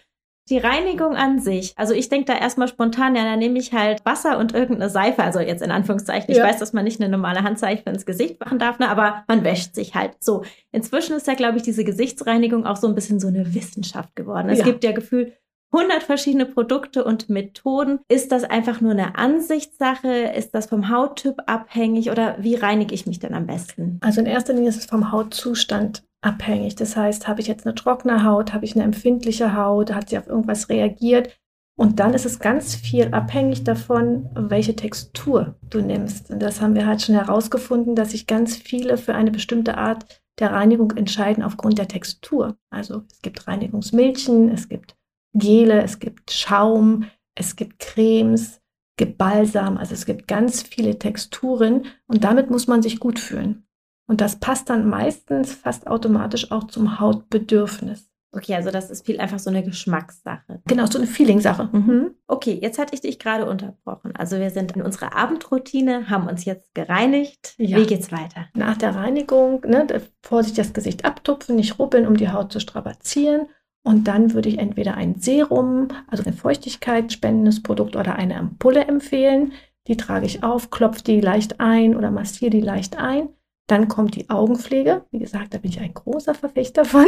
die 0.49 0.57
Reinigung 0.57 1.15
an 1.15 1.39
sich, 1.39 1.73
also 1.77 1.93
ich 1.93 2.09
denke 2.09 2.25
da 2.25 2.37
erstmal 2.37 2.67
spontan, 2.67 3.15
ja, 3.15 3.23
da 3.23 3.35
nehme 3.35 3.59
ich 3.59 3.73
halt 3.73 4.03
Wasser 4.05 4.37
und 4.39 4.53
irgendeine 4.53 4.89
Seife, 4.89 5.23
also 5.23 5.39
jetzt 5.39 5.61
in 5.61 5.71
Anführungszeichen. 5.71 6.29
Ich 6.31 6.37
ja. 6.37 6.43
weiß, 6.43 6.57
dass 6.57 6.73
man 6.73 6.83
nicht 6.83 6.99
eine 6.99 7.09
normale 7.09 7.43
Handseife 7.43 7.89
ins 7.89 8.05
Gesicht 8.05 8.39
machen 8.39 8.57
darf, 8.57 8.79
ne, 8.79 8.89
aber 8.89 9.23
man 9.27 9.43
wäscht 9.43 9.75
sich 9.75 9.95
halt 9.95 10.15
so. 10.19 10.43
Inzwischen 10.71 11.15
ist 11.15 11.27
ja, 11.27 11.35
glaube 11.35 11.57
ich, 11.57 11.63
diese 11.63 11.83
Gesichtsreinigung 11.83 12.65
auch 12.65 12.75
so 12.75 12.87
ein 12.87 12.95
bisschen 12.95 13.19
so 13.19 13.27
eine 13.27 13.53
Wissenschaft 13.53 14.15
geworden. 14.15 14.49
Es 14.49 14.63
gibt 14.63 14.83
ja 14.83 14.91
Gefühl 14.91 15.33
100 15.73 16.03
verschiedene 16.03 16.45
Produkte 16.45 17.03
und 17.03 17.29
Methoden. 17.29 17.99
Ist 18.09 18.31
das 18.31 18.43
einfach 18.43 18.81
nur 18.81 18.91
eine 18.91 19.17
Ansichtssache? 19.17 20.09
Ist 20.35 20.53
das 20.53 20.65
vom 20.65 20.89
Hauttyp 20.89 21.37
abhängig 21.47 22.11
oder 22.11 22.35
wie 22.39 22.55
reinige 22.55 22.93
ich 22.93 23.07
mich 23.07 23.19
denn 23.19 23.33
am 23.33 23.47
besten? 23.47 23.99
Also 24.01 24.19
in 24.19 24.27
erster 24.27 24.53
Linie 24.53 24.69
ist 24.69 24.77
es 24.77 24.85
vom 24.85 25.11
Hautzustand 25.11 26.03
abhängig. 26.21 26.75
Das 26.75 26.95
heißt, 26.95 27.27
habe 27.27 27.41
ich 27.41 27.47
jetzt 27.47 27.65
eine 27.65 27.75
trockene 27.75 28.23
Haut, 28.25 28.53
habe 28.53 28.65
ich 28.65 28.75
eine 28.75 28.83
empfindliche 28.83 29.55
Haut, 29.55 29.93
hat 29.93 30.09
sie 30.09 30.17
auf 30.17 30.27
irgendwas 30.27 30.69
reagiert? 30.69 31.37
Und 31.77 31.99
dann 31.99 32.13
ist 32.13 32.25
es 32.25 32.39
ganz 32.39 32.75
viel 32.75 33.13
abhängig 33.13 33.63
davon, 33.63 34.29
welche 34.35 34.75
Textur 34.75 35.55
du 35.69 35.81
nimmst. 35.81 36.29
Und 36.29 36.39
das 36.39 36.61
haben 36.61 36.75
wir 36.75 36.85
halt 36.85 37.01
schon 37.01 37.15
herausgefunden, 37.15 37.95
dass 37.95 38.11
sich 38.11 38.27
ganz 38.27 38.55
viele 38.55 38.97
für 38.97 39.15
eine 39.15 39.31
bestimmte 39.31 39.77
Art 39.77 40.21
der 40.39 40.51
Reinigung 40.51 40.91
entscheiden 40.91 41.43
aufgrund 41.43 41.79
der 41.79 41.87
Textur. 41.87 42.57
Also 42.69 43.03
es 43.11 43.21
gibt 43.21 43.47
Reinigungsmilchen, 43.47 44.49
es 44.49 44.69
gibt 44.69 44.95
Gele, 45.33 45.83
es 45.83 45.99
gibt 45.99 46.31
Schaum, 46.31 47.05
es 47.35 47.55
gibt 47.55 47.79
Cremes, 47.79 48.57
es 48.57 48.95
gibt 48.97 49.17
Balsam, 49.17 49.77
also 49.77 49.93
es 49.93 50.05
gibt 50.05 50.27
ganz 50.27 50.61
viele 50.61 50.99
Texturen 50.99 51.85
und 52.07 52.23
damit 52.23 52.49
muss 52.49 52.67
man 52.67 52.81
sich 52.81 52.99
gut 52.99 53.19
fühlen. 53.19 53.65
Und 54.07 54.19
das 54.19 54.39
passt 54.39 54.69
dann 54.69 54.89
meistens 54.89 55.53
fast 55.53 55.87
automatisch 55.87 56.51
auch 56.51 56.65
zum 56.65 56.99
Hautbedürfnis. 56.99 58.11
Okay, 58.33 58.55
also 58.55 58.71
das 58.71 58.89
ist 58.89 59.05
viel 59.05 59.19
einfach 59.19 59.39
so 59.39 59.49
eine 59.49 59.61
Geschmackssache. 59.61 60.61
Genau, 60.65 60.85
so 60.85 60.97
eine 60.97 61.07
Feeling-Sache. 61.07 61.69
Mhm. 61.71 62.15
Okay, 62.27 62.57
jetzt 62.61 62.79
hatte 62.79 62.93
ich 62.93 63.01
dich 63.01 63.19
gerade 63.19 63.49
unterbrochen. 63.49 64.15
Also 64.15 64.39
wir 64.39 64.49
sind 64.51 64.71
in 64.73 64.81
unserer 64.81 65.15
Abendroutine, 65.15 66.09
haben 66.09 66.27
uns 66.27 66.45
jetzt 66.45 66.73
gereinigt. 66.73 67.55
Ja. 67.57 67.77
Wie 67.77 67.85
geht's 67.85 68.11
weiter? 68.11 68.47
Nach 68.53 68.77
der 68.77 68.95
Reinigung, 68.95 69.61
ne, 69.65 69.85
vorsichtig 70.21 70.65
das 70.65 70.73
Gesicht 70.73 71.03
abtupfen, 71.03 71.57
nicht 71.57 71.77
rubbeln, 71.77 72.07
um 72.07 72.15
die 72.15 72.29
Haut 72.29 72.53
zu 72.53 72.61
strapazieren. 72.61 73.47
Und 73.83 74.07
dann 74.07 74.33
würde 74.33 74.49
ich 74.49 74.59
entweder 74.59 74.95
ein 74.95 75.15
Serum, 75.19 75.87
also 76.07 76.23
ein 76.23 76.33
feuchtigkeitsspendendes 76.33 77.63
Produkt 77.63 77.95
oder 77.95 78.15
eine 78.15 78.37
Ampulle 78.37 78.85
empfehlen. 78.85 79.53
Die 79.87 79.97
trage 79.97 80.27
ich 80.27 80.43
auf, 80.43 80.69
klopfe 80.69 81.03
die 81.03 81.21
leicht 81.21 81.59
ein 81.59 81.95
oder 81.95 82.11
massiere 82.11 82.51
die 82.51 82.61
leicht 82.61 82.97
ein. 82.97 83.29
Dann 83.67 83.87
kommt 83.87 84.15
die 84.15 84.29
Augenpflege. 84.29 85.05
Wie 85.11 85.19
gesagt, 85.19 85.53
da 85.53 85.57
bin 85.57 85.71
ich 85.71 85.79
ein 85.79 85.93
großer 85.93 86.35
Verfechter 86.35 86.85
von. 86.85 87.05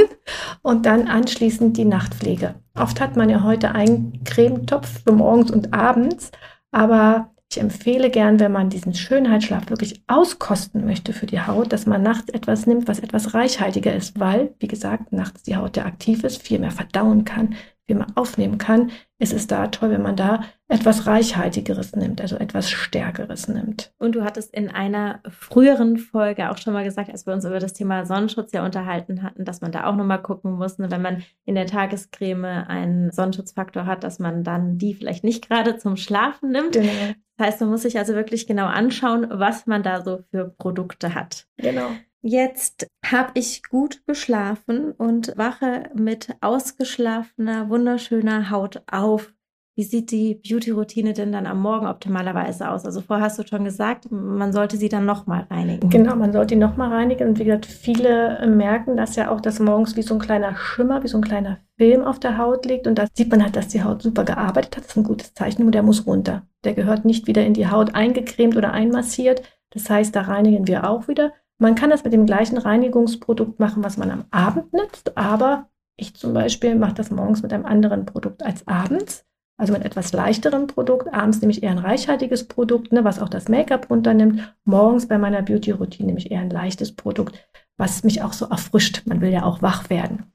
Und 0.61 0.85
dann 0.85 1.07
anschließend 1.07 1.77
die 1.77 1.85
Nachtpflege. 1.85 2.55
Oft 2.75 3.01
hat 3.01 3.15
man 3.15 3.29
ja 3.29 3.43
heute 3.43 3.73
einen 3.75 4.23
Cremetopf 4.23 5.03
für 5.03 5.11
morgens 5.11 5.51
und 5.51 5.73
abends. 5.73 6.31
Aber 6.71 7.32
ich 7.55 7.61
empfehle 7.61 8.09
gern, 8.09 8.39
wenn 8.39 8.51
man 8.51 8.69
diesen 8.69 8.93
Schönheitsschlaf 8.93 9.69
wirklich 9.69 10.03
auskosten 10.07 10.85
möchte 10.85 11.13
für 11.13 11.25
die 11.25 11.41
Haut, 11.41 11.71
dass 11.71 11.85
man 11.85 12.01
nachts 12.01 12.29
etwas 12.29 12.65
nimmt, 12.65 12.87
was 12.87 12.99
etwas 12.99 13.33
reichhaltiger 13.33 13.95
ist, 13.95 14.19
weil, 14.19 14.55
wie 14.59 14.67
gesagt, 14.67 15.13
nachts 15.13 15.43
die 15.43 15.55
Haut 15.55 15.77
ja 15.77 15.85
aktiv 15.85 16.23
ist, 16.23 16.41
viel 16.41 16.59
mehr 16.59 16.71
verdauen 16.71 17.25
kann, 17.25 17.55
mehr 17.95 18.07
aufnehmen 18.15 18.57
kann. 18.57 18.91
Es 19.19 19.31
ist 19.31 19.51
da 19.51 19.67
toll, 19.67 19.91
wenn 19.91 20.01
man 20.01 20.15
da 20.15 20.43
etwas 20.67 21.07
Reichhaltigeres 21.07 21.95
nimmt, 21.95 22.19
also 22.19 22.35
etwas 22.37 22.69
Stärkeres 22.69 23.47
nimmt. 23.47 23.93
Und 23.97 24.15
du 24.15 24.23
hattest 24.23 24.53
in 24.53 24.69
einer 24.69 25.21
früheren 25.29 25.97
Folge 25.97 26.49
auch 26.49 26.57
schon 26.57 26.73
mal 26.73 26.83
gesagt, 26.83 27.09
als 27.09 27.25
wir 27.25 27.33
uns 27.33 27.45
über 27.45 27.59
das 27.59 27.73
Thema 27.73 28.05
Sonnenschutz 28.05 28.51
ja 28.51 28.65
unterhalten 28.65 29.23
hatten, 29.23 29.45
dass 29.45 29.61
man 29.61 29.71
da 29.71 29.85
auch 29.85 29.95
nochmal 29.95 30.21
gucken 30.21 30.53
muss, 30.53 30.79
ne, 30.79 30.91
wenn 30.91 31.01
man 31.01 31.23
in 31.45 31.55
der 31.55 31.67
Tagescreme 31.67 32.65
einen 32.67 33.11
Sonnenschutzfaktor 33.11 33.85
hat, 33.85 34.03
dass 34.03 34.19
man 34.19 34.43
dann 34.43 34.77
die 34.77 34.93
vielleicht 34.93 35.23
nicht 35.23 35.47
gerade 35.47 35.77
zum 35.77 35.95
Schlafen 35.95 36.51
nimmt. 36.51 36.73
Genau. 36.73 36.89
Das 37.37 37.47
heißt, 37.47 37.61
man 37.61 37.69
muss 37.69 37.81
sich 37.81 37.97
also 37.97 38.13
wirklich 38.13 38.45
genau 38.47 38.65
anschauen, 38.65 39.27
was 39.29 39.65
man 39.67 39.83
da 39.83 40.01
so 40.01 40.19
für 40.31 40.49
Produkte 40.49 41.15
hat. 41.15 41.47
Genau. 41.57 41.89
Jetzt 42.25 42.87
habe 43.05 43.31
ich 43.33 43.63
gut 43.63 44.01
geschlafen 44.07 44.93
und 44.93 45.33
wache 45.35 45.89
mit 45.93 46.29
ausgeschlafener, 46.39 47.69
wunderschöner 47.69 48.49
Haut 48.49 48.81
auf. 48.89 49.33
Wie 49.75 49.83
sieht 49.83 50.11
die 50.11 50.35
Beauty-Routine 50.35 51.11
denn 51.11 51.33
dann 51.33 51.47
am 51.47 51.59
Morgen 51.59 51.85
optimalerweise 51.85 52.69
aus? 52.69 52.85
Also 52.85 53.01
vorher 53.01 53.25
hast 53.25 53.39
du 53.39 53.45
schon 53.45 53.65
gesagt, 53.65 54.09
man 54.09 54.53
sollte 54.53 54.77
sie 54.77 54.87
dann 54.87 55.05
nochmal 55.05 55.47
reinigen. 55.49 55.89
Genau, 55.89 56.15
man 56.15 56.31
sollte 56.31 56.53
die 56.53 56.61
nochmal 56.61 56.93
reinigen. 56.93 57.27
Und 57.27 57.39
wie 57.39 57.43
gesagt, 57.43 57.65
viele 57.65 58.47
merken 58.47 58.95
das 58.95 59.17
ja 59.17 59.29
auch, 59.29 59.41
dass 59.41 59.59
morgens 59.59 59.97
wie 59.97 60.03
so 60.03 60.13
ein 60.13 60.21
kleiner 60.21 60.55
Schimmer, 60.55 61.03
wie 61.03 61.07
so 61.09 61.17
ein 61.17 61.23
kleiner 61.23 61.57
Film 61.77 62.03
auf 62.03 62.19
der 62.19 62.37
Haut 62.37 62.65
liegt. 62.65 62.87
Und 62.87 62.99
da 62.99 63.07
sieht 63.13 63.31
man 63.31 63.43
halt, 63.43 63.57
dass 63.57 63.67
die 63.67 63.83
Haut 63.83 64.01
super 64.01 64.23
gearbeitet 64.23 64.77
hat. 64.77 64.83
Das 64.85 64.91
ist 64.91 64.97
ein 64.97 65.03
gutes 65.03 65.33
Zeichen, 65.33 65.63
nur 65.63 65.71
der 65.71 65.83
muss 65.83 66.05
runter. 66.05 66.47
Der 66.63 66.73
gehört 66.73 67.03
nicht 67.03 67.27
wieder 67.27 67.43
in 67.43 67.53
die 67.55 67.67
Haut 67.67 67.95
eingecremt 67.95 68.55
oder 68.55 68.71
einmassiert. 68.71 69.41
Das 69.71 69.89
heißt, 69.89 70.15
da 70.15 70.21
reinigen 70.21 70.67
wir 70.67 70.87
auch 70.87 71.09
wieder. 71.09 71.33
Man 71.59 71.75
kann 71.75 71.89
das 71.89 72.03
mit 72.03 72.13
dem 72.13 72.25
gleichen 72.25 72.57
Reinigungsprodukt 72.57 73.59
machen, 73.59 73.83
was 73.83 73.97
man 73.97 74.11
am 74.11 74.25
Abend 74.31 74.73
nutzt, 74.73 75.17
aber 75.17 75.69
ich 75.95 76.15
zum 76.15 76.33
Beispiel 76.33 76.75
mache 76.75 76.95
das 76.95 77.11
morgens 77.11 77.43
mit 77.43 77.53
einem 77.53 77.65
anderen 77.65 78.05
Produkt 78.05 78.43
als 78.43 78.67
abends 78.67 79.25
also 79.57 79.73
mit 79.73 79.85
etwas 79.85 80.13
leichterem 80.13 80.67
Produkt. 80.67 81.13
Abends 81.13 81.41
nehme 81.41 81.51
ich 81.51 81.63
eher 81.63 81.71
ein 81.71 81.77
reichhaltiges 81.77 82.47
Produkt, 82.47 82.91
ne, 82.91 83.03
was 83.03 83.19
auch 83.19 83.29
das 83.29 83.49
Make-up 83.49 83.89
runternimmt. 83.89 84.55
Morgens 84.65 85.07
bei 85.07 85.17
meiner 85.17 85.41
Beauty-Routine 85.41 86.07
nehme 86.07 86.19
ich 86.19 86.31
eher 86.31 86.41
ein 86.41 86.49
leichtes 86.49 86.95
Produkt, 86.95 87.49
was 87.77 88.03
mich 88.03 88.21
auch 88.23 88.33
so 88.33 88.45
erfrischt. 88.45 89.03
Man 89.05 89.21
will 89.21 89.31
ja 89.31 89.43
auch 89.43 89.61
wach 89.61 89.89
werden. 89.89 90.25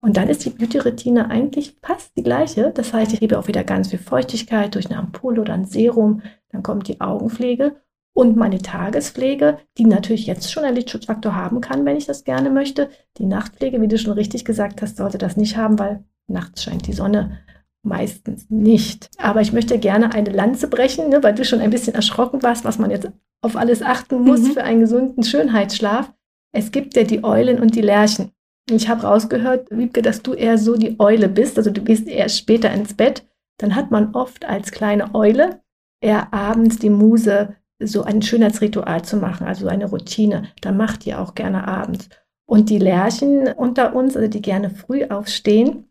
Und 0.00 0.16
dann 0.16 0.28
ist 0.28 0.44
die 0.44 0.50
Beauty-Routine 0.50 1.28
eigentlich 1.28 1.76
fast 1.82 2.16
die 2.16 2.22
gleiche. 2.22 2.70
Das 2.72 2.92
heißt, 2.94 3.12
ich 3.12 3.20
gebe 3.20 3.38
auch 3.38 3.48
wieder 3.48 3.64
ganz 3.64 3.88
viel 3.88 3.98
Feuchtigkeit 3.98 4.74
durch 4.74 4.86
eine 4.86 4.98
Ampulle 4.98 5.40
oder 5.40 5.54
ein 5.54 5.64
Serum. 5.64 6.22
Dann 6.50 6.62
kommt 6.62 6.86
die 6.86 7.00
Augenpflege 7.00 7.76
und 8.18 8.34
meine 8.34 8.58
Tagespflege, 8.58 9.58
die 9.78 9.84
natürlich 9.84 10.26
jetzt 10.26 10.50
schon 10.50 10.64
einen 10.64 10.74
Lichtschutzfaktor 10.74 11.36
haben 11.36 11.60
kann, 11.60 11.84
wenn 11.84 11.96
ich 11.96 12.06
das 12.06 12.24
gerne 12.24 12.50
möchte. 12.50 12.90
Die 13.16 13.26
Nachtpflege, 13.26 13.80
wie 13.80 13.86
du 13.86 13.96
schon 13.96 14.14
richtig 14.14 14.44
gesagt 14.44 14.82
hast, 14.82 14.96
sollte 14.96 15.18
das 15.18 15.36
nicht 15.36 15.56
haben, 15.56 15.78
weil 15.78 16.02
nachts 16.26 16.64
scheint 16.64 16.88
die 16.88 16.94
Sonne 16.94 17.38
meistens 17.84 18.50
nicht. 18.50 19.08
Aber 19.18 19.40
ich 19.40 19.52
möchte 19.52 19.78
gerne 19.78 20.12
eine 20.14 20.30
Lanze 20.30 20.66
brechen, 20.66 21.10
ne, 21.10 21.22
weil 21.22 21.36
du 21.36 21.44
schon 21.44 21.60
ein 21.60 21.70
bisschen 21.70 21.94
erschrocken 21.94 22.42
warst, 22.42 22.64
was 22.64 22.80
man 22.80 22.90
jetzt 22.90 23.08
auf 23.40 23.54
alles 23.54 23.82
achten 23.82 24.24
muss 24.24 24.40
mhm. 24.40 24.52
für 24.54 24.64
einen 24.64 24.80
gesunden 24.80 25.22
Schönheitsschlaf. 25.22 26.12
Es 26.52 26.72
gibt 26.72 26.96
ja 26.96 27.04
die 27.04 27.22
Eulen 27.22 27.60
und 27.60 27.76
die 27.76 27.82
Lerchen. 27.82 28.32
Ich 28.68 28.88
habe 28.88 29.02
rausgehört, 29.02 29.68
Wiebke, 29.70 30.02
dass 30.02 30.22
du 30.22 30.34
eher 30.34 30.58
so 30.58 30.74
die 30.74 30.98
Eule 30.98 31.28
bist, 31.28 31.56
also 31.56 31.70
du 31.70 31.84
gehst 31.84 32.08
eher 32.08 32.28
später 32.28 32.72
ins 32.72 32.94
Bett. 32.94 33.28
Dann 33.58 33.76
hat 33.76 33.92
man 33.92 34.16
oft 34.16 34.44
als 34.44 34.72
kleine 34.72 35.14
Eule 35.14 35.60
eher 36.00 36.34
abends 36.34 36.80
die 36.80 36.90
Muse, 36.90 37.54
so 37.80 38.02
ein 38.02 38.22
Schönheitsritual 38.22 39.04
zu 39.04 39.16
machen, 39.16 39.46
also 39.46 39.68
eine 39.68 39.86
Routine. 39.86 40.48
Da 40.60 40.72
macht 40.72 41.06
ihr 41.06 41.20
auch 41.20 41.34
gerne 41.34 41.66
abends. 41.66 42.08
Und 42.46 42.70
die 42.70 42.78
Lerchen 42.78 43.48
unter 43.52 43.94
uns, 43.94 44.16
also 44.16 44.28
die 44.28 44.42
gerne 44.42 44.70
früh 44.70 45.04
aufstehen, 45.04 45.88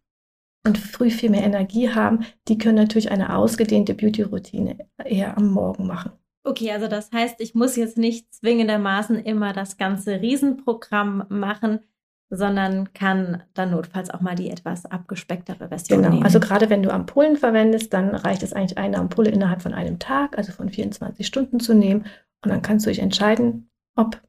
und 0.68 0.78
früh 0.78 1.10
viel 1.10 1.30
mehr 1.30 1.44
Energie 1.44 1.90
haben, 1.90 2.26
die 2.48 2.58
können 2.58 2.76
natürlich 2.76 3.10
eine 3.10 3.36
ausgedehnte 3.36 3.94
Beauty-Routine 3.94 4.78
eher 5.04 5.38
am 5.38 5.52
Morgen 5.52 5.88
machen. 5.88 6.12
Okay, 6.44 6.72
also 6.72 6.88
das 6.88 7.12
heißt, 7.12 7.40
ich 7.40 7.56
muss 7.56 7.76
jetzt 7.76 7.98
nicht 7.98 8.34
zwingendermaßen 8.34 9.18
immer 9.18 9.54
das 9.54 9.78
ganze 9.78 10.22
Riesenprogramm 10.22 11.26
machen, 11.30 11.80
sondern 12.30 12.94
kann 12.94 13.44
dann 13.54 13.72
notfalls 13.72 14.10
auch 14.10 14.22
mal 14.22 14.36
die 14.36 14.50
etwas 14.50 14.86
abgespecktere 14.86 15.70
Version 15.70 16.00
genau. 16.00 16.14
nehmen. 16.14 16.24
Also 16.24 16.40
gerade 16.40 16.70
wenn 16.70 16.84
du 16.84 16.92
Ampullen 16.92 17.38
verwendest, 17.38 17.94
dann 17.94 18.16
reicht 18.16 18.44
es 18.44 18.54
eigentlich 18.54 18.78
eine 18.78 18.98
Ampulle 18.98 19.30
innerhalb 19.30 19.62
von 19.62 19.74
einem 19.74 20.00
Tag, 20.00 20.38
also 20.38 20.52
von 20.52 20.70
24 20.70 21.26
Stunden 21.26 21.60
zu 21.60 21.74
nehmen 21.74 22.06
und 22.44 22.52
dann 22.52 22.62
kannst 22.62 22.86
du 22.86 22.90
dich 22.90 23.00
entscheiden, 23.00 23.70
ob 23.96 24.22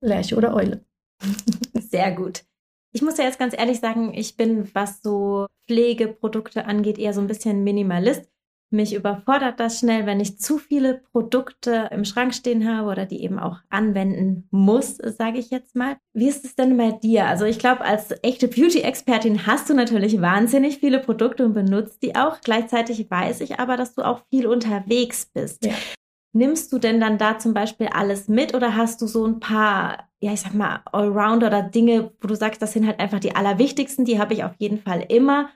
Lerche 0.00 0.36
oder 0.36 0.54
Eule. 0.54 0.84
Sehr 1.74 2.12
gut. 2.12 2.44
Ich 2.92 3.02
muss 3.02 3.18
ja 3.18 3.24
jetzt 3.24 3.38
ganz 3.38 3.56
ehrlich 3.56 3.80
sagen, 3.80 4.12
ich 4.14 4.36
bin, 4.36 4.74
was 4.74 5.02
so 5.02 5.46
Pflegeprodukte 5.66 6.64
angeht, 6.66 6.98
eher 6.98 7.12
so 7.12 7.20
ein 7.20 7.26
bisschen 7.26 7.64
Minimalist. 7.64 8.30
Mich 8.70 8.94
überfordert 8.94 9.60
das 9.60 9.78
schnell, 9.78 10.04
wenn 10.04 10.20
ich 10.20 10.38
zu 10.38 10.58
viele 10.58 11.00
Produkte 11.12 11.88
im 11.90 12.04
Schrank 12.04 12.34
stehen 12.34 12.68
habe 12.70 12.88
oder 12.88 13.06
die 13.06 13.22
eben 13.22 13.38
auch 13.38 13.60
anwenden 13.70 14.46
muss, 14.50 14.96
sage 14.96 15.38
ich 15.38 15.50
jetzt 15.50 15.74
mal. 15.74 15.96
Wie 16.12 16.28
ist 16.28 16.44
es 16.44 16.54
denn 16.54 16.76
bei 16.76 16.92
dir? 16.92 17.26
Also 17.26 17.46
ich 17.46 17.58
glaube, 17.58 17.80
als 17.80 18.12
echte 18.22 18.46
Beauty-Expertin 18.46 19.46
hast 19.46 19.70
du 19.70 19.74
natürlich 19.74 20.20
wahnsinnig 20.20 20.78
viele 20.78 20.98
Produkte 20.98 21.46
und 21.46 21.54
benutzt 21.54 22.02
die 22.02 22.14
auch. 22.14 22.42
Gleichzeitig 22.42 23.10
weiß 23.10 23.40
ich 23.40 23.58
aber, 23.58 23.78
dass 23.78 23.94
du 23.94 24.02
auch 24.02 24.20
viel 24.28 24.46
unterwegs 24.46 25.30
bist. 25.32 25.64
Ja. 25.64 25.72
Nimmst 26.34 26.70
du 26.70 26.78
denn 26.78 27.00
dann 27.00 27.16
da 27.16 27.38
zum 27.38 27.54
Beispiel 27.54 27.88
alles 27.88 28.28
mit 28.28 28.54
oder 28.54 28.76
hast 28.76 29.00
du 29.00 29.06
so 29.06 29.26
ein 29.26 29.40
paar, 29.40 30.10
ja, 30.20 30.32
ich 30.34 30.42
sag 30.42 30.52
mal, 30.52 30.82
Allrounder 30.92 31.46
oder 31.46 31.62
Dinge, 31.62 32.12
wo 32.20 32.28
du 32.28 32.34
sagst, 32.34 32.60
das 32.60 32.74
sind 32.74 32.86
halt 32.86 33.00
einfach 33.00 33.18
die 33.18 33.34
allerwichtigsten, 33.34 34.04
die 34.04 34.20
habe 34.20 34.34
ich 34.34 34.44
auf 34.44 34.52
jeden 34.58 34.78
Fall 34.78 35.06
immer. 35.08 35.48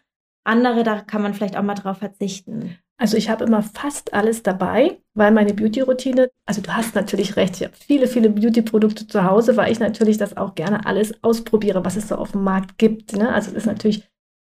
Andere, 0.44 0.82
da 0.82 1.00
kann 1.00 1.20
man 1.20 1.34
vielleicht 1.34 1.58
auch 1.58 1.62
mal 1.62 1.74
drauf 1.74 1.98
verzichten. 1.98 2.78
Also 3.02 3.16
ich 3.16 3.28
habe 3.28 3.42
immer 3.42 3.64
fast 3.64 4.14
alles 4.14 4.44
dabei, 4.44 5.00
weil 5.14 5.32
meine 5.32 5.54
Beauty-Routine, 5.54 6.30
also 6.46 6.62
du 6.62 6.70
hast 6.70 6.94
natürlich 6.94 7.34
recht, 7.34 7.56
ich 7.56 7.64
habe 7.64 7.74
viele, 7.74 8.06
viele 8.06 8.30
Beauty-Produkte 8.30 9.08
zu 9.08 9.24
Hause, 9.24 9.56
weil 9.56 9.72
ich 9.72 9.80
natürlich 9.80 10.18
das 10.18 10.36
auch 10.36 10.54
gerne 10.54 10.86
alles 10.86 11.12
ausprobiere, 11.24 11.84
was 11.84 11.96
es 11.96 12.06
so 12.06 12.14
auf 12.14 12.30
dem 12.30 12.44
Markt 12.44 12.78
gibt. 12.78 13.16
Ne? 13.16 13.28
Also 13.28 13.50
es 13.50 13.56
ist 13.56 13.66
natürlich, 13.66 14.08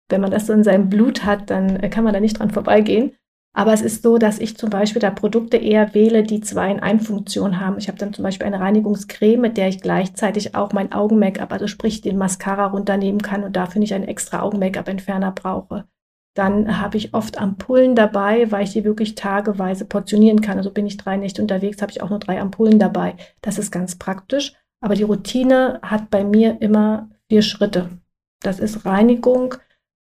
wenn 0.09 0.19
man 0.19 0.29
das 0.29 0.47
so 0.47 0.51
in 0.51 0.65
seinem 0.65 0.89
Blut 0.89 1.23
hat, 1.23 1.49
dann 1.51 1.89
kann 1.89 2.03
man 2.03 2.11
da 2.11 2.19
nicht 2.19 2.37
dran 2.37 2.51
vorbeigehen. 2.51 3.13
Aber 3.55 3.71
es 3.71 3.81
ist 3.81 4.03
so, 4.03 4.17
dass 4.17 4.39
ich 4.39 4.57
zum 4.57 4.69
Beispiel 4.69 4.99
da 4.99 5.11
Produkte 5.11 5.55
eher 5.55 5.93
wähle, 5.93 6.23
die 6.23 6.41
zwei 6.41 6.69
in 6.69 6.81
ein 6.81 6.99
Funktion 6.99 7.61
haben. 7.61 7.77
Ich 7.77 7.87
habe 7.87 7.97
dann 7.97 8.13
zum 8.13 8.23
Beispiel 8.23 8.45
eine 8.45 8.59
Reinigungscreme, 8.59 9.39
mit 9.39 9.55
der 9.55 9.69
ich 9.69 9.79
gleichzeitig 9.79 10.53
auch 10.53 10.73
mein 10.73 10.91
Augen-Make-up, 10.91 11.53
also 11.53 11.67
sprich 11.67 12.01
den 12.01 12.17
Mascara 12.17 12.65
runternehmen 12.65 13.21
kann 13.21 13.45
und 13.45 13.55
dafür 13.55 13.79
nicht 13.79 13.93
einen 13.93 14.03
extra 14.03 14.41
Augen-Make-up-Entferner 14.41 15.31
brauche. 15.31 15.85
Dann 16.33 16.81
habe 16.81 16.97
ich 16.97 17.13
oft 17.13 17.37
Ampullen 17.37 17.95
dabei, 17.95 18.51
weil 18.51 18.63
ich 18.63 18.73
die 18.73 18.83
wirklich 18.83 19.15
tageweise 19.15 19.85
portionieren 19.85 20.41
kann. 20.41 20.57
Also 20.57 20.71
bin 20.71 20.87
ich 20.87 20.97
drei 20.97 21.17
Nächte 21.17 21.41
unterwegs, 21.41 21.81
habe 21.81 21.91
ich 21.91 22.01
auch 22.01 22.09
nur 22.09 22.19
drei 22.19 22.41
Ampullen 22.41 22.79
dabei. 22.79 23.15
Das 23.41 23.59
ist 23.59 23.71
ganz 23.71 23.97
praktisch. 23.97 24.53
Aber 24.81 24.95
die 24.95 25.03
Routine 25.03 25.79
hat 25.81 26.09
bei 26.09 26.23
mir 26.23 26.61
immer 26.61 27.09
vier 27.29 27.41
Schritte. 27.41 27.89
Das 28.41 28.59
ist 28.59 28.85
Reinigung, 28.85 29.55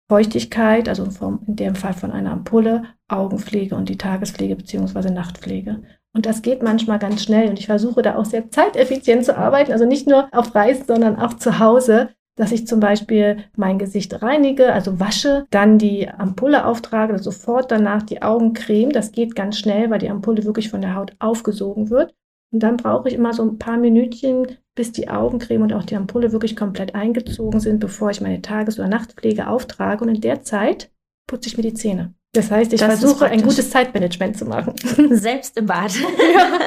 Feuchtigkeit, 0.08 0.88
also 0.88 1.04
in 1.46 1.56
dem 1.56 1.74
Fall 1.74 1.94
von 1.94 2.12
einer 2.12 2.32
Ampulle, 2.32 2.84
Augenpflege 3.08 3.74
und 3.74 3.88
die 3.88 3.98
Tagespflege 3.98 4.56
bzw. 4.56 5.10
Nachtpflege. 5.10 5.82
Und 6.12 6.26
das 6.26 6.42
geht 6.42 6.62
manchmal 6.62 6.98
ganz 6.98 7.22
schnell 7.22 7.48
und 7.48 7.58
ich 7.58 7.66
versuche 7.66 8.02
da 8.02 8.16
auch 8.16 8.24
sehr 8.24 8.50
zeiteffizient 8.50 9.24
zu 9.24 9.36
arbeiten, 9.36 9.72
also 9.72 9.84
nicht 9.84 10.06
nur 10.06 10.28
auf 10.32 10.54
Reisen, 10.54 10.86
sondern 10.86 11.18
auch 11.18 11.34
zu 11.34 11.58
Hause, 11.58 12.10
dass 12.36 12.52
ich 12.52 12.66
zum 12.66 12.80
Beispiel 12.80 13.38
mein 13.56 13.78
Gesicht 13.78 14.22
reinige, 14.22 14.72
also 14.72 15.00
wasche, 15.00 15.46
dann 15.50 15.78
die 15.78 16.08
Ampulle 16.08 16.66
auftrage, 16.66 17.18
sofort 17.18 17.70
danach 17.70 18.02
die 18.02 18.22
Augencreme. 18.22 18.90
Das 18.90 19.12
geht 19.12 19.34
ganz 19.34 19.58
schnell, 19.58 19.90
weil 19.90 19.98
die 19.98 20.10
Ampulle 20.10 20.44
wirklich 20.44 20.68
von 20.68 20.82
der 20.82 20.94
Haut 20.94 21.12
aufgesogen 21.18 21.90
wird. 21.90 22.14
Und 22.52 22.62
dann 22.62 22.76
brauche 22.76 23.08
ich 23.08 23.14
immer 23.14 23.32
so 23.32 23.42
ein 23.42 23.58
paar 23.58 23.78
Minütchen, 23.78 24.46
bis 24.74 24.92
die 24.92 25.08
Augencreme 25.08 25.62
und 25.62 25.72
auch 25.72 25.84
die 25.84 25.96
Ampulle 25.96 26.32
wirklich 26.32 26.54
komplett 26.54 26.94
eingezogen 26.94 27.60
sind, 27.60 27.80
bevor 27.80 28.10
ich 28.10 28.20
meine 28.20 28.42
Tages- 28.42 28.78
oder 28.78 28.88
Nachtpflege 28.88 29.48
auftrage. 29.48 30.04
Und 30.04 30.14
in 30.14 30.20
der 30.20 30.42
Zeit 30.42 30.90
putze 31.26 31.48
ich 31.48 31.56
mir 31.56 31.62
die 31.62 31.74
Zähne. 31.74 32.14
Das 32.34 32.50
heißt, 32.50 32.72
ich 32.74 32.80
das 32.80 33.00
versuche 33.00 33.26
ein 33.26 33.42
gutes 33.42 33.70
Zeitmanagement 33.70 34.36
zu 34.36 34.44
machen. 34.44 34.74
Selbst 35.10 35.56
im 35.56 35.66
Bad. 35.66 35.92
Ja. 36.34 36.60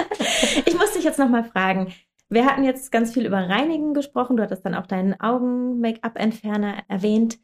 Ich 0.65 0.73
muss 0.77 0.93
dich 0.93 1.03
jetzt 1.03 1.19
nochmal 1.19 1.43
fragen. 1.43 1.93
Wir 2.29 2.45
hatten 2.45 2.63
jetzt 2.63 2.91
ganz 2.91 3.13
viel 3.13 3.25
über 3.25 3.37
Reinigen 3.37 3.93
gesprochen. 3.93 4.37
Du 4.37 4.43
hattest 4.43 4.63
dann 4.65 4.75
auch 4.75 4.85
deinen 4.85 5.19
Augen-Make-up-Entferner 5.19 6.83
erwähnt. 6.87 7.39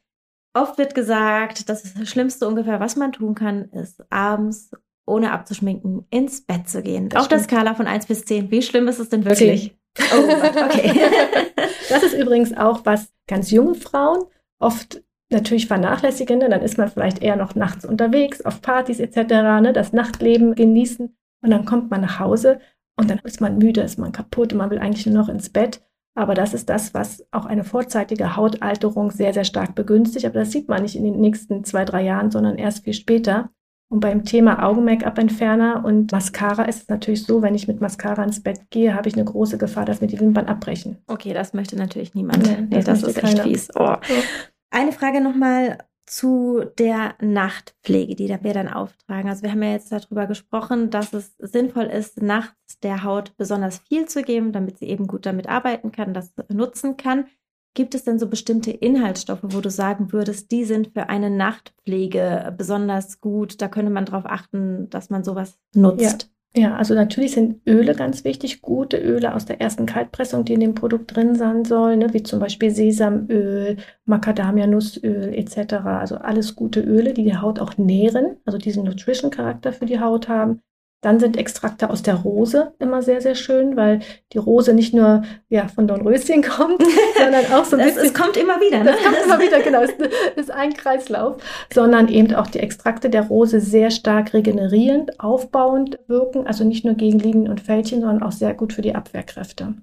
Oft 0.54 0.78
wird 0.78 0.96
gesagt, 0.96 1.70
das, 1.70 1.94
das 1.94 2.10
Schlimmste 2.10 2.48
ungefähr, 2.48 2.80
was 2.80 2.96
man 2.96 3.12
tun 3.12 3.36
kann, 3.36 3.66
ist 3.72 4.04
abends 4.12 4.72
ohne 5.08 5.32
abzuschminken 5.32 6.06
ins 6.10 6.46
Bett 6.46 6.70
zu 6.70 6.82
gehen. 6.82 7.10
Das 7.10 7.22
Auf 7.22 7.26
stimmt. 7.26 7.42
der 7.42 7.46
Skala 7.46 7.76
von 7.76 7.88
1 7.88 8.06
bis 8.06 8.26
10. 8.26 8.52
Wie 8.52 8.62
schlimm 8.62 8.88
ist 8.88 9.00
es 9.00 9.10
denn 9.10 9.26
wirklich? 9.26 9.76
10. 9.96 10.08
Oh, 10.14 10.66
okay. 10.66 11.00
das 11.90 12.04
ist 12.04 12.14
übrigens 12.14 12.56
auch, 12.56 12.86
was 12.86 13.14
ganz 13.28 13.52
junge 13.52 13.76
Frauen 13.76 14.24
oft 14.60 15.04
natürlich 15.30 15.68
vernachlässigen. 15.68 16.40
Ne? 16.40 16.50
Dann 16.50 16.62
ist 16.62 16.78
man 16.78 16.90
vielleicht 16.90 17.22
eher 17.22 17.36
noch 17.36 17.56
nachts 17.56 17.86
unterwegs, 17.86 18.44
auf 18.44 18.62
Partys 18.62 19.00
etc., 19.00 19.18
ne? 19.62 19.74
das 19.74 19.94
Nachtleben 19.94 20.56
genießen. 20.56 21.16
Und 21.42 21.52
dann 21.52 21.66
kommt 21.66 21.92
man 21.92 22.02
nach 22.02 22.20
Hause 22.20 22.60
und 22.98 23.10
dann 23.10 23.20
ist 23.20 23.42
man 23.42 23.58
müde, 23.58 23.82
ist 23.82 24.00
man 24.00 24.12
kaputt 24.12 24.54
und 24.54 24.60
man 24.60 24.70
will 24.70 24.80
eigentlich 24.80 25.06
nur 25.06 25.16
noch 25.16 25.30
ins 25.30 25.50
Bett. 25.50 25.82
Aber 26.18 26.34
das 26.34 26.54
ist 26.54 26.70
das, 26.70 26.94
was 26.94 27.26
auch 27.32 27.46
eine 27.46 27.66
vorzeitige 27.66 28.38
Hautalterung 28.38 29.12
sehr, 29.12 29.34
sehr 29.34 29.44
stark 29.44 29.76
begünstigt. 29.76 30.26
Aber 30.26 30.40
das 30.40 30.52
sieht 30.52 30.70
man 30.70 30.82
nicht 30.82 30.96
in 30.96 31.04
den 31.04 31.20
nächsten 31.20 31.66
zwei, 31.66 31.84
drei 31.84 32.04
Jahren, 32.04 32.32
sondern 32.32 32.58
erst 32.58 32.86
viel 32.86 32.94
später. 32.94 33.50
Und 33.92 34.00
beim 34.00 34.24
Thema 34.24 34.64
Augen-Make-up-Entferner 34.64 35.84
und 35.86 36.12
Mascara 36.12 36.64
ist 36.64 36.84
es 36.84 36.88
natürlich 36.90 37.24
so, 37.24 37.42
wenn 37.42 37.54
ich 37.54 37.68
mit 37.68 37.82
Mascara 37.82 38.24
ins 38.24 38.42
Bett 38.42 38.62
gehe, 38.70 38.96
habe 38.96 39.10
ich 39.10 39.16
eine 39.16 39.26
große 39.26 39.58
Gefahr, 39.58 39.86
dass 39.86 40.02
mir 40.02 40.08
die 40.08 40.20
Wimpern 40.20 40.48
abbrechen. 40.48 40.98
Okay, 41.08 41.34
das 41.34 41.54
möchte 41.54 41.76
natürlich 41.76 42.16
niemand. 42.16 42.44
Nee, 42.44 42.62
nee 42.62 42.82
das, 42.82 43.02
das 43.02 43.04
ist 43.04 43.24
echt 43.24 43.40
fies. 43.40 43.70
Oh. 43.76 43.96
Eine 44.72 44.92
Frage 44.92 45.22
nochmal 45.22 45.78
zu 46.06 46.64
der 46.78 47.16
Nachtpflege, 47.20 48.16
die 48.16 48.30
wir 48.30 48.54
dann 48.54 48.68
auftragen. 48.68 49.30
Also 49.30 49.44
wir 49.44 49.52
haben 49.52 49.64
ja 49.64 49.72
jetzt 49.72 49.92
darüber 49.92 50.28
gesprochen, 50.28 50.90
dass 50.90 51.14
es 51.14 51.36
sinnvoll 51.40 51.86
ist, 51.86 52.22
nachts 52.22 52.80
der 52.82 53.04
Haut 53.04 53.36
besonders 53.38 53.80
viel 53.80 54.06
zu 54.08 54.22
geben, 54.22 54.52
damit 54.52 54.78
sie 54.78 54.86
eben 54.86 55.08
gut 55.08 55.26
damit 55.26 55.48
arbeiten 55.48 55.92
kann, 55.92 56.14
das 56.14 56.34
nutzen 56.50 56.98
kann. 56.98 57.26
Gibt 57.74 57.94
es 57.94 58.06
denn 58.06 58.20
so 58.20 58.28
bestimmte 58.28 58.72
Inhaltsstoffe, 58.72 59.44
wo 59.44 59.60
du 59.60 59.70
sagen 59.70 60.14
würdest, 60.14 60.52
die 60.52 60.64
sind 60.64 60.94
für 60.94 61.10
eine 61.10 61.30
Nachtpflege 61.30 62.54
besonders 62.58 63.20
gut? 63.20 63.62
Da 63.62 63.68
könnte 63.68 63.92
man 63.92 64.06
darauf 64.06 64.26
achten, 64.26 64.90
dass 64.90 65.10
man 65.10 65.26
sowas 65.26 65.60
nutzt. 65.74 66.24
Ja. 66.24 66.30
Ja. 66.56 66.76
also 66.76 66.94
natürlich 66.94 67.34
sind 67.34 67.62
Öle 67.68 67.96
ganz 67.96 68.24
wichtig, 68.24 68.62
gute 68.62 68.98
Öle 68.98 69.36
aus 69.36 69.46
der 69.46 69.62
ersten 69.62 69.86
Kaltpressung, 69.86 70.46
die 70.46 70.54
in 70.54 70.60
dem 70.60 70.76
Produkt 70.76 71.16
drin 71.16 71.36
sein 71.36 71.66
sollen, 71.66 72.00
ne? 72.00 72.14
wie 72.14 72.24
zum 72.24 72.40
Beispiel 72.40 72.72
Sesamöl, 72.72 73.78
Macadamia-Nussöl 74.06 75.34
etc. 75.34 75.74
Also 75.86 76.16
alles 76.18 76.56
gute 76.56 76.82
Öle, 76.82 77.14
die 77.14 77.24
die 77.24 77.38
Haut 77.38 77.60
auch 77.60 77.78
nähren, 77.78 78.38
also 78.46 78.58
diesen 78.58 78.84
Nutrition-Charakter 78.86 79.74
für 79.74 79.86
die 79.86 80.00
Haut 80.00 80.28
haben. 80.28 80.62
Dann 81.02 81.20
sind 81.20 81.38
Extrakte 81.38 81.92
aus 81.92 82.02
der 82.02 82.16
Rose 82.16 82.74
immer 82.80 83.04
sehr, 83.04 83.22
sehr 83.22 83.36
schön, 83.36 83.76
weil 83.76 84.00
die 84.34 84.40
Rose 84.40 84.74
nicht 84.74 84.94
nur 84.94 85.24
ja, 85.50 85.68
von 85.68 85.88
Dornröschen 85.88 86.42
kommt, 86.58 86.82
sondern 87.18 87.46
auch 87.54 87.66
so 87.66 87.78
ein 87.78 87.86
bisschen. 87.86 88.06
Es 88.06 88.14
kommt 88.14 88.38
immer 88.38 88.60
wieder, 88.60 88.80
ne? 88.80 88.86
Das 88.86 89.04
kommt 89.04 89.18
immer 89.24 89.40
wieder, 89.40 89.62
genau. 89.62 89.84
Es 89.84 89.92
ist 90.36 90.52
ein 90.52 90.74
Kreislauf. 90.74 91.38
Sondern 91.72 92.08
eben 92.08 92.34
auch 92.34 92.48
die 92.48 92.60
Extrakte 92.60 93.10
der 93.10 93.28
Rose 93.28 93.60
sehr 93.60 93.92
stark 93.92 94.34
regenerierend, 94.34 95.20
aufbauend 95.20 96.00
wirken. 96.08 96.48
Also 96.48 96.64
nicht 96.64 96.86
nur 96.86 96.96
gegen 96.96 97.20
Linien 97.20 97.52
und 97.52 97.62
Fältchen, 97.62 98.02
sondern 98.02 98.24
auch 98.24 98.32
sehr 98.32 98.56
gut 98.56 98.74
für 98.74 98.82
die 98.82 98.96
Abwehrkräfte. 98.96 99.76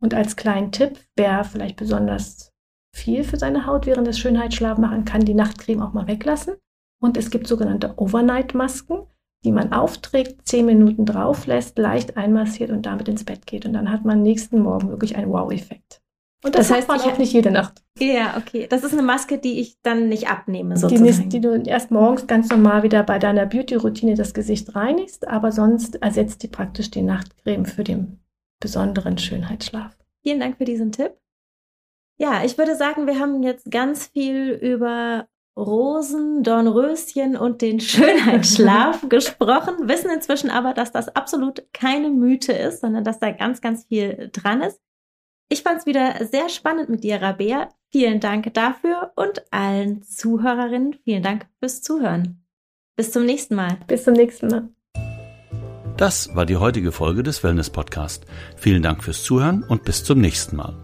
Und 0.00 0.14
als 0.14 0.36
kleinen 0.36 0.72
Tipp, 0.72 0.98
wer 1.16 1.44
vielleicht 1.44 1.76
besonders 1.76 2.52
viel 2.94 3.24
für 3.24 3.38
seine 3.38 3.66
Haut 3.66 3.86
während 3.86 4.06
des 4.06 4.18
Schönheitsschlafs 4.18 4.80
machen 4.80 5.04
kann, 5.04 5.24
die 5.24 5.34
Nachtcreme 5.34 5.82
auch 5.82 5.92
mal 5.92 6.06
weglassen. 6.06 6.54
Und 7.02 7.16
es 7.16 7.30
gibt 7.30 7.46
sogenannte 7.46 7.94
Overnight-Masken 7.96 9.06
die 9.44 9.52
man 9.52 9.72
aufträgt, 9.72 10.46
zehn 10.46 10.66
Minuten 10.66 11.06
drauf 11.06 11.46
lässt, 11.46 11.78
leicht 11.78 12.16
einmassiert 12.16 12.70
und 12.70 12.86
damit 12.86 13.08
ins 13.08 13.24
Bett 13.24 13.46
geht. 13.46 13.64
Und 13.64 13.72
dann 13.72 13.90
hat 13.90 14.04
man 14.04 14.22
nächsten 14.22 14.60
Morgen 14.60 14.90
wirklich 14.90 15.16
einen 15.16 15.30
Wow-Effekt. 15.30 16.02
Und 16.42 16.54
das, 16.54 16.68
das 16.68 16.76
heißt, 16.78 16.88
man 16.88 17.00
auch 17.00 17.18
nicht 17.18 17.34
jede 17.34 17.50
Nacht. 17.50 17.82
Ja, 17.98 18.36
okay. 18.38 18.66
Das 18.68 18.82
ist 18.82 18.94
eine 18.94 19.02
Maske, 19.02 19.38
die 19.38 19.60
ich 19.60 19.76
dann 19.82 20.08
nicht 20.08 20.30
abnehme, 20.30 20.76
sozusagen. 20.76 21.28
Die, 21.28 21.28
die 21.28 21.40
du 21.40 21.54
erst 21.54 21.90
morgens 21.90 22.26
ganz 22.26 22.48
normal 22.48 22.82
wieder 22.82 23.02
bei 23.02 23.18
deiner 23.18 23.44
Beauty-Routine 23.44 24.14
das 24.14 24.32
Gesicht 24.32 24.74
reinigst, 24.74 25.28
aber 25.28 25.52
sonst 25.52 25.96
ersetzt 26.02 26.42
die 26.42 26.48
praktisch 26.48 26.90
die 26.90 27.02
Nachtcreme 27.02 27.66
für 27.66 27.84
den 27.84 28.20
besonderen 28.58 29.18
Schönheitsschlaf. 29.18 29.96
Vielen 30.22 30.40
Dank 30.40 30.56
für 30.56 30.64
diesen 30.64 30.92
Tipp. 30.92 31.12
Ja, 32.16 32.42
ich 32.44 32.56
würde 32.56 32.74
sagen, 32.74 33.06
wir 33.06 33.18
haben 33.18 33.42
jetzt 33.42 33.70
ganz 33.70 34.06
viel 34.06 34.50
über 34.50 35.26
Rosen, 35.60 36.42
Dornröschen 36.42 37.36
und 37.36 37.60
den 37.60 37.80
Schönheitsschlaf 37.80 39.06
gesprochen, 39.08 39.88
wissen 39.88 40.10
inzwischen 40.10 40.50
aber, 40.50 40.72
dass 40.72 40.90
das 40.90 41.14
absolut 41.14 41.62
keine 41.72 42.08
Mythe 42.08 42.52
ist, 42.52 42.80
sondern 42.80 43.04
dass 43.04 43.18
da 43.18 43.30
ganz, 43.30 43.60
ganz 43.60 43.84
viel 43.84 44.30
dran 44.32 44.62
ist. 44.62 44.80
Ich 45.50 45.62
fand 45.62 45.80
es 45.80 45.86
wieder 45.86 46.24
sehr 46.24 46.48
spannend 46.48 46.88
mit 46.88 47.04
dir, 47.04 47.20
Rabea. 47.20 47.68
Vielen 47.90 48.20
Dank 48.20 48.54
dafür 48.54 49.12
und 49.16 49.42
allen 49.50 50.02
Zuhörerinnen 50.02 50.96
vielen 51.04 51.22
Dank 51.22 51.46
fürs 51.58 51.82
Zuhören. 51.82 52.44
Bis 52.96 53.12
zum 53.12 53.26
nächsten 53.26 53.56
Mal. 53.56 53.78
Bis 53.86 54.04
zum 54.04 54.14
nächsten 54.14 54.48
Mal. 54.48 54.68
Das 55.96 56.34
war 56.34 56.46
die 56.46 56.56
heutige 56.56 56.92
Folge 56.92 57.22
des 57.22 57.44
Wellness 57.44 57.68
Podcast. 57.68 58.24
Vielen 58.56 58.82
Dank 58.82 59.04
fürs 59.04 59.22
Zuhören 59.22 59.62
und 59.64 59.84
bis 59.84 60.04
zum 60.04 60.20
nächsten 60.20 60.56
Mal. 60.56 60.74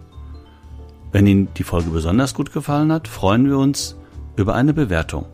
Wenn 1.11 1.25
Ihnen 1.25 1.53
die 1.55 1.63
Folge 1.63 1.89
besonders 1.89 2.35
gut 2.35 2.51
gefallen 2.51 2.91
hat, 2.91 3.07
freuen 3.07 3.47
wir 3.47 3.57
uns, 3.57 3.97
über 4.37 4.55
eine 4.55 4.73
Bewertung. 4.73 5.25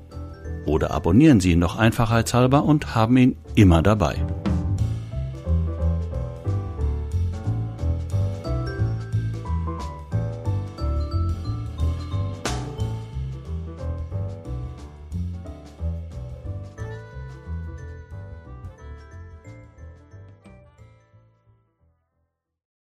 Oder 0.65 0.91
abonnieren 0.91 1.39
Sie 1.39 1.51
ihn 1.51 1.59
noch 1.59 1.77
einfachheitshalber 1.77 2.63
und 2.63 2.95
haben 2.95 3.17
ihn 3.17 3.37
immer 3.55 3.83
dabei. 3.83 4.15